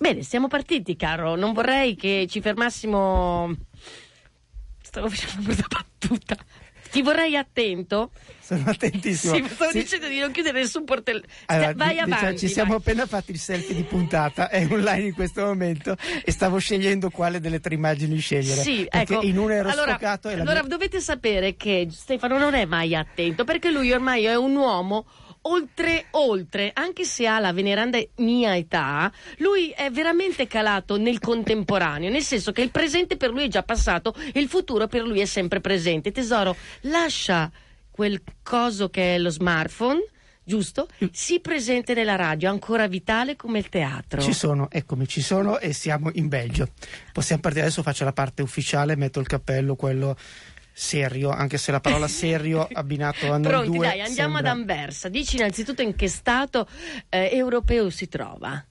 [0.02, 1.36] Bene, siamo partiti, caro.
[1.36, 3.54] Non vorrei che ci fermassimo.
[4.82, 6.36] Stavo facendo una brutta battuta.
[6.90, 8.10] Ti vorrei attento.
[8.40, 9.34] Sono attentissimo.
[9.38, 9.78] Sì, stavo Sì.
[9.78, 11.22] dicendo di non chiudere nessun portello.
[11.46, 12.38] Allora, vai diciamo, avanti.
[12.40, 12.78] ci siamo vai.
[12.80, 17.38] appena fatti il selfie di puntata, è online in questo momento e stavo scegliendo quale
[17.38, 18.60] delle tre immagini scegliere.
[18.60, 19.24] Sì, perché ecco.
[19.24, 22.64] in una ero allora, sfocato e la allora mia- dovete sapere che Stefano non è
[22.64, 25.06] mai attento perché lui ormai è un uomo
[25.42, 32.10] oltre oltre, anche se ha la veneranda mia età, lui è veramente calato nel contemporaneo,
[32.10, 35.20] nel senso che il presente per lui è già passato e il futuro per lui
[35.20, 36.12] è sempre presente.
[36.12, 37.50] Tesoro, lascia
[37.90, 40.04] quel coso che è lo smartphone,
[40.44, 40.88] giusto?
[41.12, 44.20] Si presente nella radio, ancora vitale come il teatro.
[44.20, 46.68] Ci sono, eccomi, ci sono e siamo in Belgio.
[47.12, 50.16] Possiamo partire adesso, faccio la parte ufficiale, metto il cappello, quello
[50.82, 54.58] serio, anche se la parola serio abbinato a noi Pronti, due dai, andiamo sembra- ad
[54.58, 55.08] Anversa.
[55.08, 56.66] Dici innanzitutto in che stato
[57.08, 58.62] eh, europeo si trova.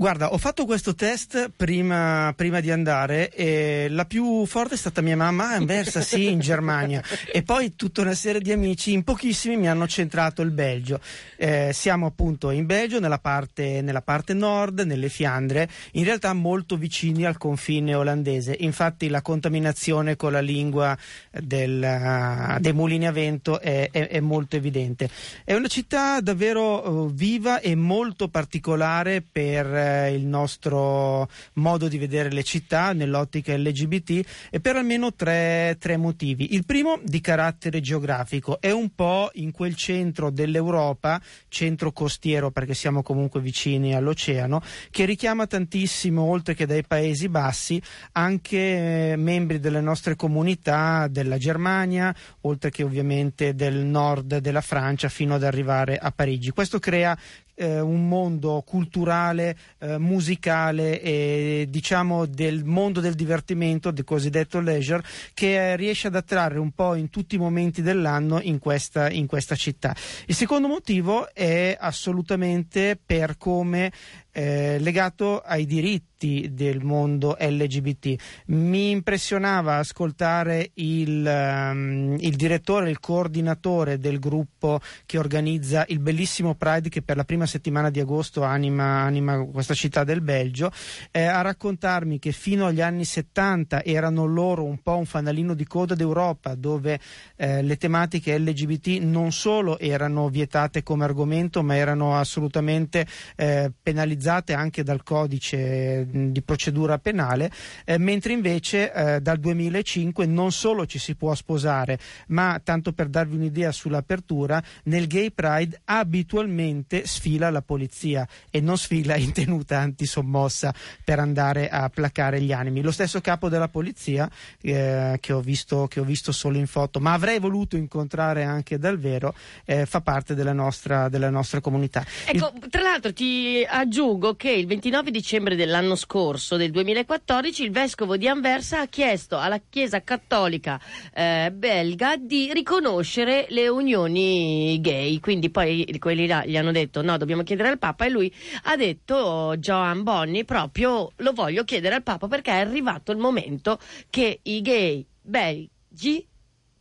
[0.00, 5.00] Guarda, ho fatto questo test prima, prima di andare e la più forte è stata
[5.00, 7.02] mia mamma, ah, Anversa, sì, in Germania.
[7.32, 11.00] E poi tutta una serie di amici, in pochissimi mi hanno centrato il Belgio.
[11.36, 16.76] Eh, siamo appunto in Belgio, nella parte, nella parte nord, nelle Fiandre, in realtà molto
[16.76, 18.54] vicini al confine olandese.
[18.56, 20.96] Infatti la contaminazione con la lingua
[21.32, 25.10] del, eh, dei mulini a vento è, è- è molto evidente.
[25.42, 32.30] È una città davvero eh, viva e molto particolare per il nostro modo di vedere
[32.30, 36.54] le città nell'ottica LGBT e per almeno tre, tre motivi.
[36.54, 42.74] Il primo di carattere geografico è un po' in quel centro dell'Europa, centro costiero perché
[42.74, 47.80] siamo comunque vicini all'oceano, che richiama tantissimo, oltre che dai Paesi Bassi,
[48.12, 55.08] anche eh, membri delle nostre comunità della Germania, oltre che ovviamente del nord della Francia,
[55.08, 56.50] fino ad arrivare a Parigi.
[56.50, 57.16] Questo crea
[57.58, 65.02] eh, un mondo culturale, eh, musicale e diciamo del mondo del divertimento, del cosiddetto leisure,
[65.34, 69.26] che eh, riesce ad attrarre un po' in tutti i momenti dell'anno in questa, in
[69.26, 69.94] questa città.
[70.26, 73.92] Il secondo motivo è assolutamente per come
[74.38, 78.14] eh, legato ai diritti del mondo LGBT.
[78.46, 86.54] Mi impressionava ascoltare il, ehm, il direttore, il coordinatore del gruppo che organizza il bellissimo
[86.54, 90.72] Pride che per la prima settimana di agosto anima, anima questa città del Belgio,
[91.10, 95.66] eh, a raccontarmi che fino agli anni 70 erano loro un po' un fanalino di
[95.66, 96.98] coda d'Europa dove
[97.36, 104.26] eh, le tematiche LGBT non solo erano vietate come argomento ma erano assolutamente eh, penalizzate
[104.28, 107.50] anche dal codice mh, di procedura penale,
[107.84, 111.98] eh, mentre invece eh, dal 2005 non solo ci si può sposare,
[112.28, 118.76] ma tanto per darvi un'idea sull'apertura, nel Gay Pride abitualmente sfila la polizia e non
[118.76, 120.74] sfila in tenuta antisommossa
[121.04, 122.82] per andare a placare gli animi.
[122.82, 124.28] Lo stesso capo della polizia
[124.60, 128.78] eh, che, ho visto, che ho visto solo in foto, ma avrei voluto incontrare anche
[128.78, 132.04] dal vero, eh, fa parte della nostra, della nostra comunità.
[132.32, 137.70] Il- Ecco, tra l'altro ti aggiungo che il 29 dicembre dell'anno scorso, del 2014, il
[137.70, 140.80] vescovo di Anversa ha chiesto alla Chiesa Cattolica
[141.12, 145.20] eh, belga di riconoscere le unioni gay.
[145.20, 148.32] Quindi poi quelli là gli hanno detto no, dobbiamo chiedere al Papa e lui
[148.62, 153.78] ha detto Joan Bonni proprio lo voglio chiedere al Papa perché è arrivato il momento
[154.08, 156.26] che i gay belgi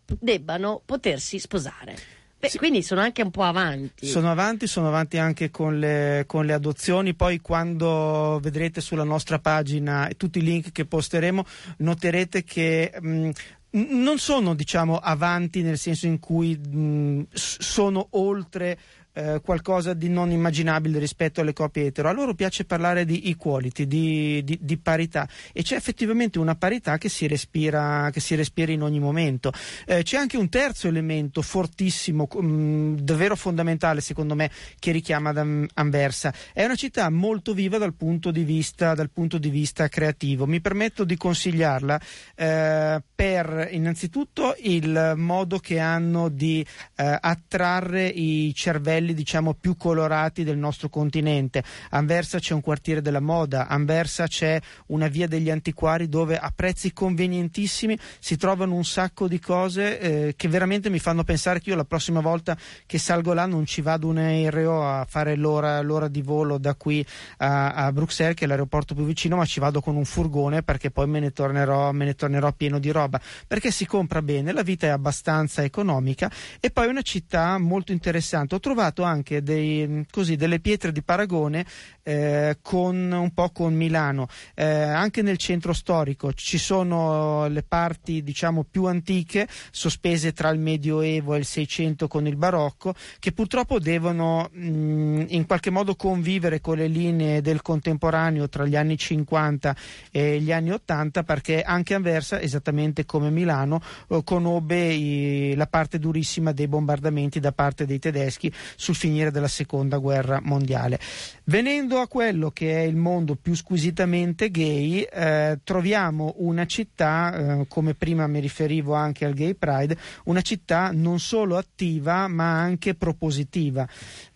[0.06, 2.17] debbano potersi sposare.
[2.48, 2.58] Beh, Sì.
[2.58, 4.08] Quindi sono anche un po' avanti.
[4.08, 7.14] Sono avanti, sono avanti anche con le, con le adozioni.
[7.14, 11.44] Poi, quando vedrete sulla nostra pagina tutti i link che posteremo,
[11.78, 12.94] noterete che.
[13.00, 13.30] mh,
[13.72, 18.78] n- non sono diciamo avanti nel senso in cui mh, s- sono oltre
[19.18, 22.08] eh, qualcosa di non immaginabile rispetto alle coppie etero.
[22.08, 27.00] A loro piace parlare di equality, di, di- di parità e c'è effettivamente una parità
[27.00, 29.52] che si respira, che si respira in ogni momento.
[29.88, 35.68] Eh, c'è anche un terzo elemento fortissimo, mh, davvero fondamentale secondo me, che richiama ad
[35.74, 36.32] Anversa.
[36.54, 40.46] È una città molto viva dal punto di vista, punto di vista creativo.
[40.46, 42.00] Mi permetto di consigliarla
[42.36, 46.64] eh, per innanzitutto il modo che hanno di
[46.96, 51.64] eh, attrarre i cervelli diciamo più colorati del nostro continente.
[51.90, 56.94] Anversa c'è un quartiere della moda, Anversa c'è una via degli antiquari dove a prezzi
[56.94, 61.76] convenientissimi si trovano un sacco di cose eh, che veramente mi fanno pensare che io
[61.76, 66.08] la prossima volta che salgo là non ci vado un aereo a fare l'ora, l'ora
[66.08, 67.06] di volo da qui
[67.38, 70.92] a, a Bruxelles che è l'aeroporto più vicino ma ci vado con un furgone perché
[70.92, 74.64] poi me ne tornerò, me ne tornerò pieno di roba perché si compra bene, la
[74.64, 78.56] vita è abbastanza economica e poi è una città molto interessante.
[78.56, 81.66] Ho trovato anche dei, così, delle pietre di paragone
[82.04, 88.24] eh, con un po' con Milano, Eh, anche nel centro storico ci sono le parti
[88.24, 93.80] diciamo più antiche sospese tra il Medioevo e il Seicento con il Barocco che purtroppo
[93.80, 99.76] devono mh, in qualche modo convivere con le linee del contemporaneo tra gli anni 50
[100.12, 106.00] e gli anni 80 perché anche Anversa esattamente come Milano eh, conobbe i- la parte
[106.00, 111.00] durissima dei bombardamenti da parte dei tedeschi sul finire della seconda guerra mondiale.
[111.46, 117.68] Venendo a quello che è il mondo più squisitamente gay, eh, troviamo una città, eh,
[117.68, 122.94] come prima mi riferivo anche al Gay Pride, una città non solo attiva ma anche
[122.94, 123.88] propositiva.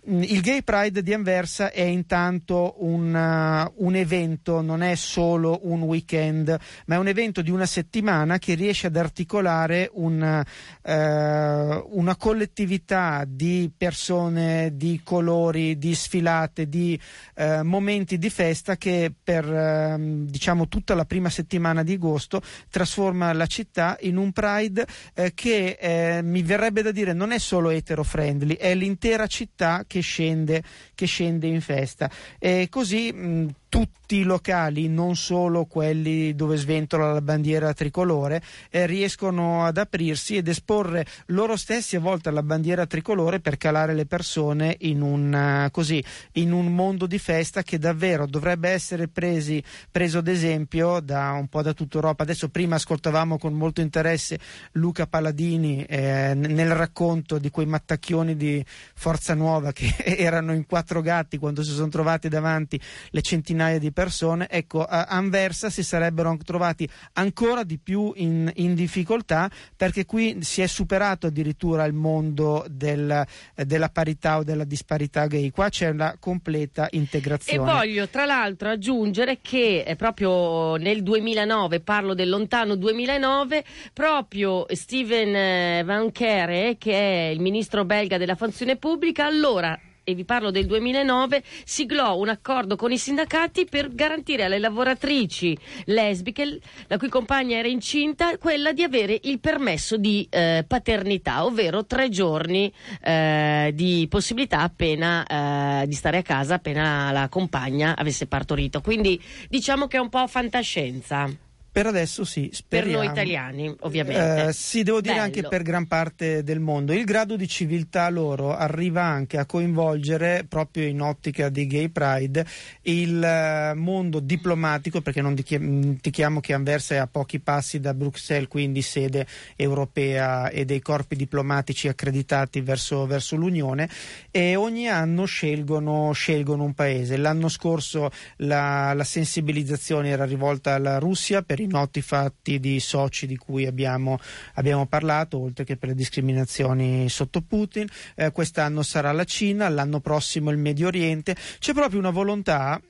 [0.04, 5.84] Il Gay Pride di Anversa è intanto un, uh, un evento, non è solo un
[5.84, 10.44] weekend, ma è un evento di una settimana che riesce ad articolare un,
[10.82, 17.00] eh, una collettività di persone, di colori, di sfilate, di
[17.36, 22.42] eh, momenti di festa che per ehm, diciamo tutta la prima settimana di agosto
[22.72, 27.38] trasforma la città in un Pride eh, che eh, mi verrebbe da dire non è
[27.38, 30.64] solo etero friendly, è l'intera città che scende,
[30.96, 32.10] che scende in festa.
[32.40, 38.86] E così mh, tutti i locali, non solo quelli dove sventola la bandiera tricolore, eh,
[38.86, 44.06] riescono ad aprirsi ed esporre loro stessi a volte la bandiera tricolore per calare le
[44.06, 46.04] persone in un, eh, così,
[46.34, 51.48] in un mondo di festa che davvero dovrebbe essere presi, preso ad esempio da un
[51.48, 52.24] po' da tutta Europa.
[52.24, 54.38] Adesso prima ascoltavamo con molto interesse
[54.74, 58.62] Luca Paladini eh, nel racconto di quei mattacchioni di
[58.94, 62.78] Forza Nuova che erano in quattro gatti quando si sono trovati davanti
[63.12, 68.74] le centinaia di persone, ecco, a Anversa si sarebbero trovati ancora di più in, in
[68.74, 74.64] difficoltà perché qui si è superato addirittura il mondo del- eh, della parità o della
[74.64, 77.72] disparità gay, qua c'è una completa E integrazione.
[77.72, 85.36] voglio tra l'altro aggiungere che eh, proprio nel 2009, parlo del lontano 2009, proprio Steven
[85.36, 89.78] eh, Van Kere, che è il ministro belga della funzione pubblica, allora
[90.12, 95.58] e vi parlo del 2009, siglò un accordo con i sindacati per garantire alle lavoratrici
[95.86, 101.86] lesbiche, la cui compagna era incinta, quella di avere il permesso di eh, paternità, ovvero
[101.86, 108.28] tre giorni eh, di possibilità appena eh, di stare a casa appena la compagna avesse
[108.28, 108.82] partorito.
[108.82, 112.54] Quindi diciamo che è un po' fantascienza Per adesso sì, per
[112.84, 112.98] speriamo.
[112.98, 114.48] noi italiani, ovviamente.
[114.48, 115.26] Eh, sì, devo dire Bello.
[115.26, 116.92] anche per gran parte del mondo.
[116.92, 122.46] Il grado di civiltà loro arriva anche a coinvolgere, proprio in ottica di Gay Pride,
[122.82, 128.50] il eh, mondo diplomatico, perché non dimentichiamo che Anversa è a pochi passi da Bruxelles,
[128.50, 133.90] quindi sede europea e dei corpi diplomatici accreditati verso, verso l'Unione,
[134.30, 137.16] e ogni anno scelgono, scelgono un paese.
[137.16, 143.28] L'anno scorso la, la sensibilizzazione era rivolta alla Russia per i noti fatti di soci
[143.28, 144.20] di cui abbiamo,
[144.56, 147.88] abbiamo parlato, oltre che per le discriminazioni sotto Putin.
[148.16, 151.36] Eh, quest'anno sarà la Cina, l'anno prossimo il Medio Oriente.
[151.60, 152.82] C'è proprio una volontà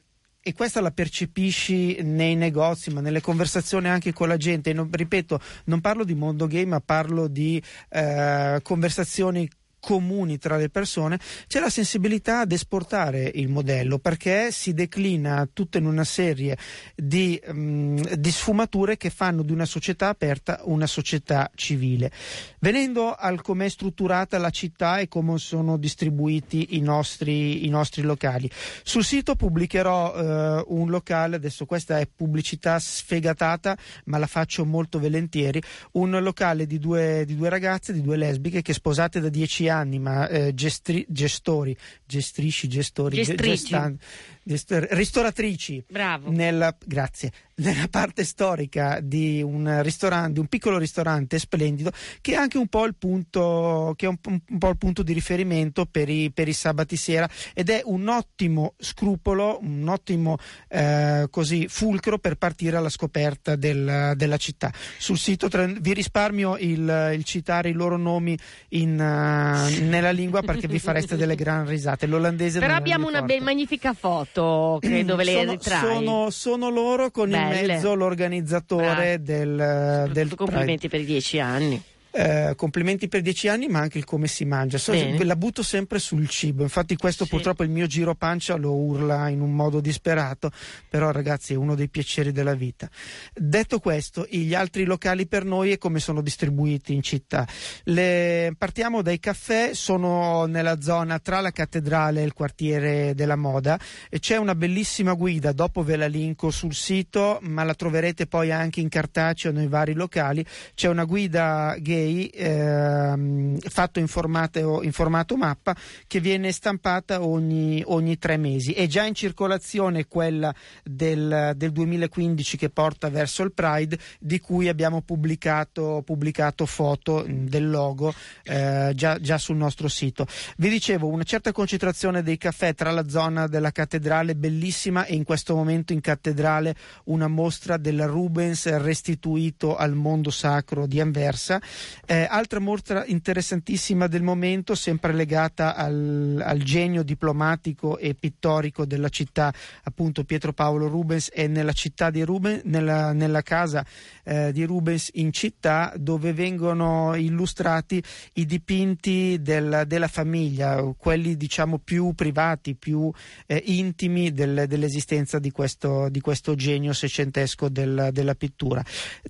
[0.44, 4.74] e questa la percepisci nei negozi, ma nelle conversazioni anche con la gente.
[4.74, 9.48] Non- ripeto, non parlo di mondo gay, ma parlo di eh, conversazioni
[9.82, 15.78] comuni tra le persone, c'è la sensibilità ad esportare il modello perché si declina tutto
[15.78, 16.58] in una serie
[16.96, 22.12] di, mm, di sfumature che fanno di una società aperta una società civile.
[22.60, 28.04] Venendo al come è strutturata la città e come sono distribuiti i nostri, i nostri
[28.04, 28.50] locali.
[28.84, 33.76] Sul sito pubblicherò eh, un locale, adesso questa è pubblicità sfegatata,
[34.06, 35.62] ma la faccio molto volentieri,
[35.94, 39.71] un locale di due, di due ragazze, di due lesbiche che sposate da dieci anni,
[40.00, 41.76] ma eh, gestri- gestori,
[42.12, 43.98] gestrisci, gestori, gestan-
[44.44, 46.30] gest- ristoratrici Bravo.
[46.30, 52.58] nella, grazie, nella parte storica di un ristorante, un piccolo ristorante splendido che è anche
[52.58, 56.32] un po' il punto, che è un, un po' il punto di riferimento per i,
[56.34, 60.38] per i sabati sera ed è un ottimo scrupolo, un ottimo
[60.68, 64.74] eh, così fulcro per partire alla scoperta del- della città.
[64.98, 65.48] Sul sito
[65.80, 68.38] vi risparmio il, il citare i loro nomi
[68.70, 72.01] in, eh, nella lingua perché vi fareste delle gran risate.
[72.08, 75.80] L'olandese Però abbiamo una be- magnifica foto, credo ve le sono, ritrai.
[75.80, 77.74] sono, sono loro con in Belle.
[77.74, 79.24] mezzo l'organizzatore Bravi.
[79.24, 81.82] del, del complimenti per i dieci anni.
[82.12, 84.78] Eh, complimenti per dieci anni, ma anche il come si mangia.
[84.78, 86.64] So- la butto sempre sul cibo.
[86.64, 87.30] Infatti, questo Sì.
[87.30, 90.52] purtroppo il mio giro pancia lo urla in un modo disperato.
[90.90, 92.90] Però, ragazzi, è uno dei piaceri della vita.
[93.34, 97.48] Detto questo, gli altri locali per noi e come sono distribuiti in città.
[97.84, 103.80] Le- partiamo dai caffè, sono nella zona tra la cattedrale e il quartiere della moda.
[104.10, 108.52] E c'è una bellissima guida, dopo ve la linko sul sito, ma la troverete poi
[108.52, 110.46] anche in cartaceo nei vari locali.
[110.74, 112.00] C'è una guida gay
[112.34, 115.76] ehm, fatto in formato, in formato mappa
[116.08, 118.74] che viene stampata ogni, ogni tre mesi.
[118.74, 124.68] È già in circolazione quella del, del 2015 che porta verso il Pride, di cui
[124.68, 130.26] abbiamo pubblicato, pubblicato foto mh, del logo eh, già, già sul nostro sito.
[130.58, 135.24] Vi dicevo, una certa concentrazione dei caffè tra la zona della cattedrale, bellissima, e in
[135.24, 136.76] questo momento in cattedrale
[137.06, 141.62] una mostra del Rubens restituito al mondo sacro di Anversa
[142.06, 149.10] Eh, altra mostra interessantissima del momento, sempre legata al, al genio diplomatico e pittorico della
[149.10, 153.86] città, appunto Pietro Paolo Rubens, è nella città di Rubens, nella, nella casa
[154.24, 158.02] eh, di Rubens in città, dove vengono illustrati
[158.34, 163.12] i dipinti del- della famiglia, quelli diciamo più privati, più
[163.48, 168.84] eh, intimi del- dell'esistenza di questo, di questo genio seicentesco del- della pittura.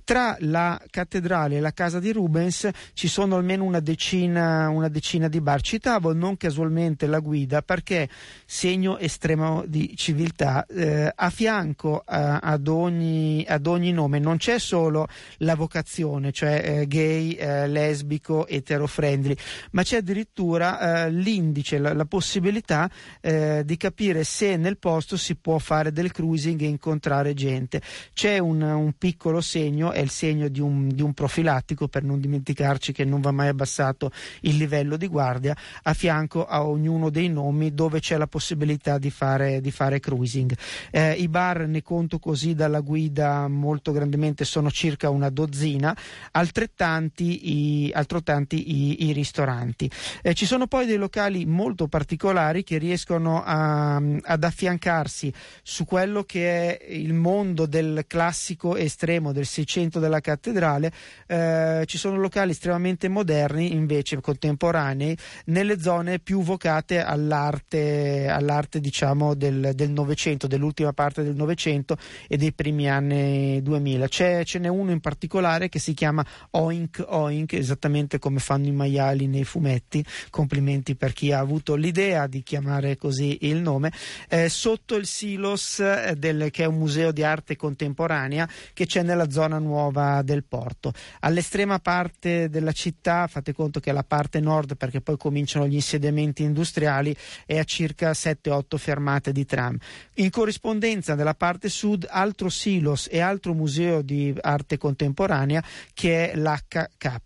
[0.04, 2.51] Tra la cattedrale e la casa di Rubens
[2.92, 5.60] ci sono almeno una decina, una decina di bar.
[5.60, 8.08] Citavo non casualmente la guida perché
[8.44, 10.66] segno estremo di civiltà.
[10.68, 15.06] eh, a fianco eh, ad, ogni, ad ogni nome non c'è solo
[15.38, 19.36] la vocazione, cioè eh, gay, eh, lesbico, etero-friendly,
[19.72, 22.90] ma c'è addirittura eh, l'indice, la, la possibilità
[23.20, 27.80] eh, di capire se nel posto si può fare del cruising e incontrare gente.
[28.12, 32.20] C'è un, un piccolo segno, è il segno di un, di un profilattico per non
[32.42, 37.28] dimenticarci che non va mai abbassato il livello di guardia a fianco a ognuno dei
[37.28, 40.54] nomi dove c'è la possibilità di fare, di fare cruising.
[40.90, 45.96] Eh, I bar ne conto così dalla guida molto grandemente sono circa una dozzina,
[46.32, 49.90] altrettanti i, altrettanti i, i ristoranti.
[50.22, 55.32] Eh, ci sono poi dei locali molto particolari che riescono a- ad affiancarsi
[55.62, 60.92] su quello che è il mondo del classico estremo del Seicento della cattedrale.
[61.26, 65.16] Eh, ci sono locali estremamente moderni, invece contemporanei,
[65.46, 71.96] nelle zone più vocate all'arte, all'arte diciamo del del Novecento, dell'ultima parte del Novecento
[72.28, 74.08] e dei primi anni 2000.
[74.08, 78.72] C'è, ce n'è uno in particolare che si chiama Oink Oink, esattamente come fanno i
[78.72, 80.04] maiali nei fumetti.
[80.30, 83.92] Complimenti per chi ha avuto l'idea di chiamare così il nome.
[84.28, 89.02] Eh, sotto il Silos, eh, del- che è un museo di arte contemporanea che c'è
[89.02, 90.92] nella zona nuova del porto.
[91.20, 96.42] All'estrema parte della città, fate conto che la parte nord perché poi cominciano gli insediamenti
[96.42, 97.14] industriali,
[97.46, 99.76] è a circa 7-8 fermate di tram.
[100.14, 105.62] In corrispondenza della parte sud, altro silos e altro museo di arte contemporanea
[105.92, 107.20] che è l'HK.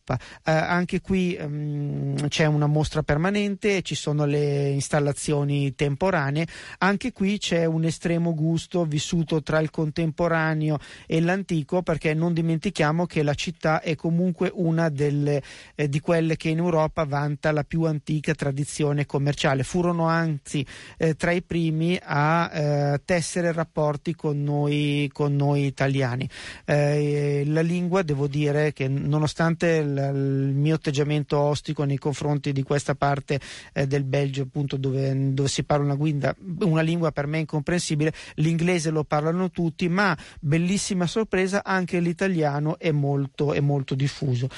[0.44, 6.46] Eh, anche qui ehm, c'è una mostra permanente, ci sono le installazioni temporanee,
[6.78, 13.06] anche qui c'è un estremo gusto vissuto tra il contemporaneo e l'antico perché non dimentichiamo
[13.06, 15.42] che la città è comunque una delle,
[15.74, 19.62] eh, di quelle che in Europa vanta la più antica tradizione commerciale.
[19.62, 20.64] Furono anzi
[20.96, 26.28] eh, tra i primi a eh, tessere rapporti con noi, con noi italiani.
[26.64, 32.62] Eh, la lingua, devo dire che nonostante il, il mio atteggiamento ostico nei confronti di
[32.62, 33.40] questa parte
[33.72, 38.12] eh, del Belgio, appunto dove, dove si parla una, guida- una lingua per me incomprensibile,
[38.34, 44.48] l'inglese lo parlano tutti, ma bellissima sorpresa, anche l'italiano è molto, è molto diffuso.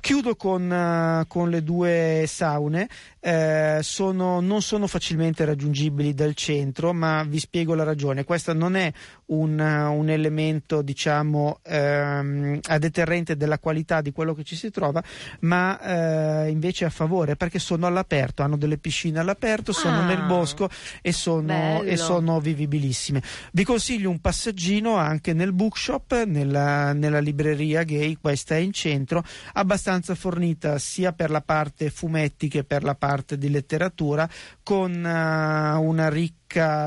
[0.00, 2.88] Chiudo con, eh, con le due saune,
[3.20, 8.24] eh, sono- non sono facilmente raggiungibili dal centro, ma vi spiego la ragione.
[8.24, 8.92] Questo non è
[9.26, 15.02] un, un elemento, diciamo, ehm, a deterrente della qualità di quello che ci si trova,
[15.40, 20.04] ma eh, invece a favore perché sono all'aperto, hanno delle piscine all'aperto, sono Ah.
[20.06, 20.68] nel bosco
[21.02, 23.22] e sono, e sono vivibilissime.
[23.52, 29.24] Vi consiglio un passaggino anche nel bookshop, nella, nella libreria gay, questa è in centro,
[29.58, 34.28] abbastanza fornita sia per la parte fumetti che per la parte di letteratura,
[34.62, 36.36] con eh, una ricca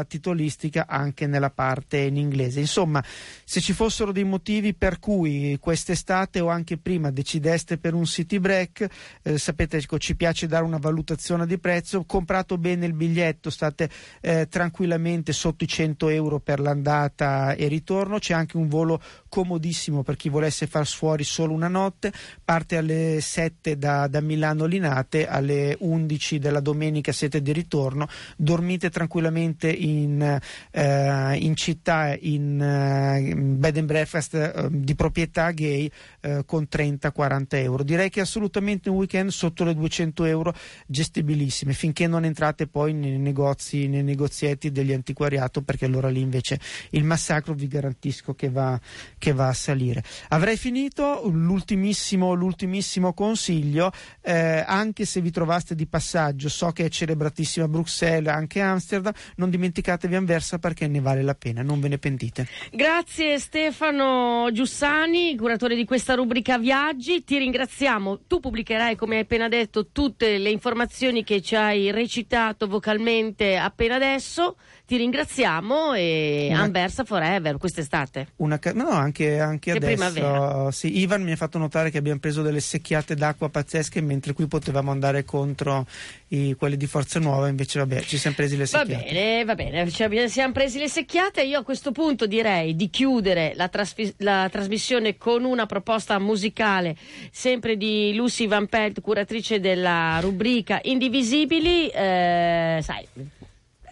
[0.07, 2.59] titolistica anche nella parte in inglese.
[2.59, 3.03] Insomma,
[3.43, 8.39] se ci fossero dei motivi per cui quest'estate o anche prima decideste per un city
[8.39, 8.87] break,
[9.21, 13.89] eh, sapete ecco, ci piace dare una valutazione di prezzo, comprato bene il biglietto, state
[14.21, 20.03] eh, tranquillamente sotto i 100 euro per l'andata e ritorno, c'è anche un volo comodissimo
[20.03, 22.11] per chi volesse far fuori solo una notte,
[22.43, 28.89] parte alle 7 da, da Milano Linate, alle 11 della domenica siete di ritorno, dormite
[28.89, 30.39] tranquillamente in,
[30.71, 35.89] eh, in città, in, eh, bed and breakfast eh, di proprietà gay
[36.21, 37.83] eh, con 30-40 euro.
[37.83, 40.53] Direi che assolutamente un weekend sotto le 200 euro
[40.87, 46.59] gestibilissime, finché non entrate poi nei negozi, nei negozietti degli antiquariato, perché allora lì invece
[46.91, 48.79] il massacro vi garantisco che va,
[49.17, 50.03] che va a salire.
[50.29, 53.91] Avrei finito l'ultimissimo, l'ultimissimo consiglio,
[54.21, 59.49] eh, anche se vi trovaste di passaggio, so che è celebratissima Bruxelles, anche Amsterdam, non
[59.49, 62.47] dimenticatevi Anversa perché ne vale la pena, non ve ne pentite.
[62.71, 68.19] Grazie Stefano Giussani, curatore di questa rubrica Viaggi, ti ringraziamo.
[68.27, 73.95] Tu pubblicherai, come hai appena detto, tutte le informazioni che ci hai recitato vocalmente appena
[73.95, 74.57] adesso.
[74.85, 78.27] Ti ringraziamo e Una- Anversa Forever quest'estate.
[78.37, 79.95] Una no, anche, anche Che adesso.
[80.11, 80.71] primavera.
[80.71, 84.45] Sì, Ivan mi ha fatto notare che abbiamo preso delle secchiate d'acqua pazzesche, mentre qui
[84.47, 85.87] potevamo andare contro
[86.29, 89.05] i- quelli di Forza Nuova, invece vabbè, ci siamo presi le Va secchiate.
[89.45, 91.43] Va bene, ci siamo presi le secchiate.
[91.43, 96.95] Io a questo punto direi di chiudere la, trasfi- la trasmissione con una proposta musicale,
[97.31, 101.87] sempre di Lucy Van Pelt, curatrice della rubrica Indivisibili.
[101.87, 103.07] Eh, sai,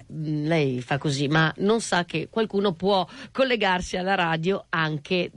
[0.08, 5.32] lei fa così, ma non sa che qualcuno può collegarsi alla radio anche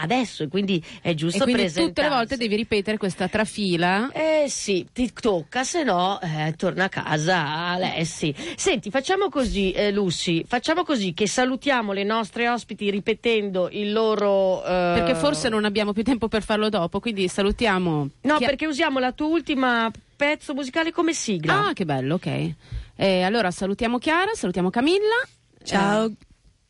[0.00, 4.10] adesso e quindi è giusto E quindi tutte le volte devi ripetere questa trafila.
[4.12, 8.34] Eh sì, ti tocca, se no eh, torna a casa Alessi.
[8.56, 14.62] Senti, facciamo così, eh, Lucy, facciamo così che salutiamo le nostre ospiti ripetendo il loro...
[14.64, 18.08] eh, Perché forse non abbiamo più tempo per farlo dopo, quindi salutiamo.
[18.22, 21.68] No, chi- perché usiamo la tua ultima pezzo musicale come sigla.
[21.68, 22.52] Ah, che bello, ok.
[22.96, 25.22] Eh, allora salutiamo Chiara, salutiamo Camilla.
[25.62, 26.06] Ciao.
[26.06, 26.16] Eh,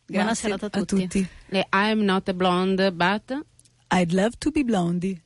[0.09, 1.28] Buona Grazie serata a tutti.
[1.48, 3.44] le I'm not a blonde, but.
[3.90, 5.20] I'd love to be blondie.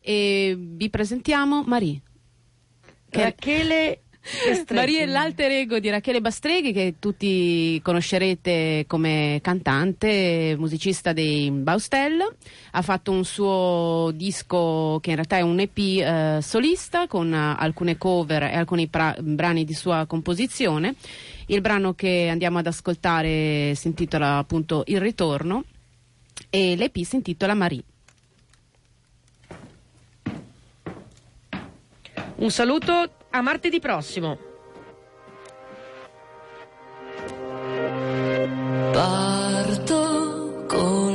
[0.00, 2.02] E vi presentiamo Marie.
[3.08, 4.00] Che Rachele.
[4.74, 12.36] Maria è l'alter ego di Rachele Bastreghi che tutti conoscerete come cantante, musicista dei Baustelle.
[12.72, 17.96] Ha fatto un suo disco che in realtà è un EP eh, solista con alcune
[17.96, 20.96] cover e alcuni pra- brani di sua composizione.
[21.48, 25.62] Il brano che andiamo ad ascoltare si intitola appunto Il ritorno
[26.50, 27.84] e l'EP si intitola Marie.
[32.36, 34.38] Un saluto a martedì prossimo.
[38.92, 41.05] Parto con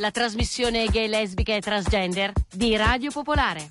[0.00, 3.68] la trasmissione gay, lesbica e transgender di Radio Popolare.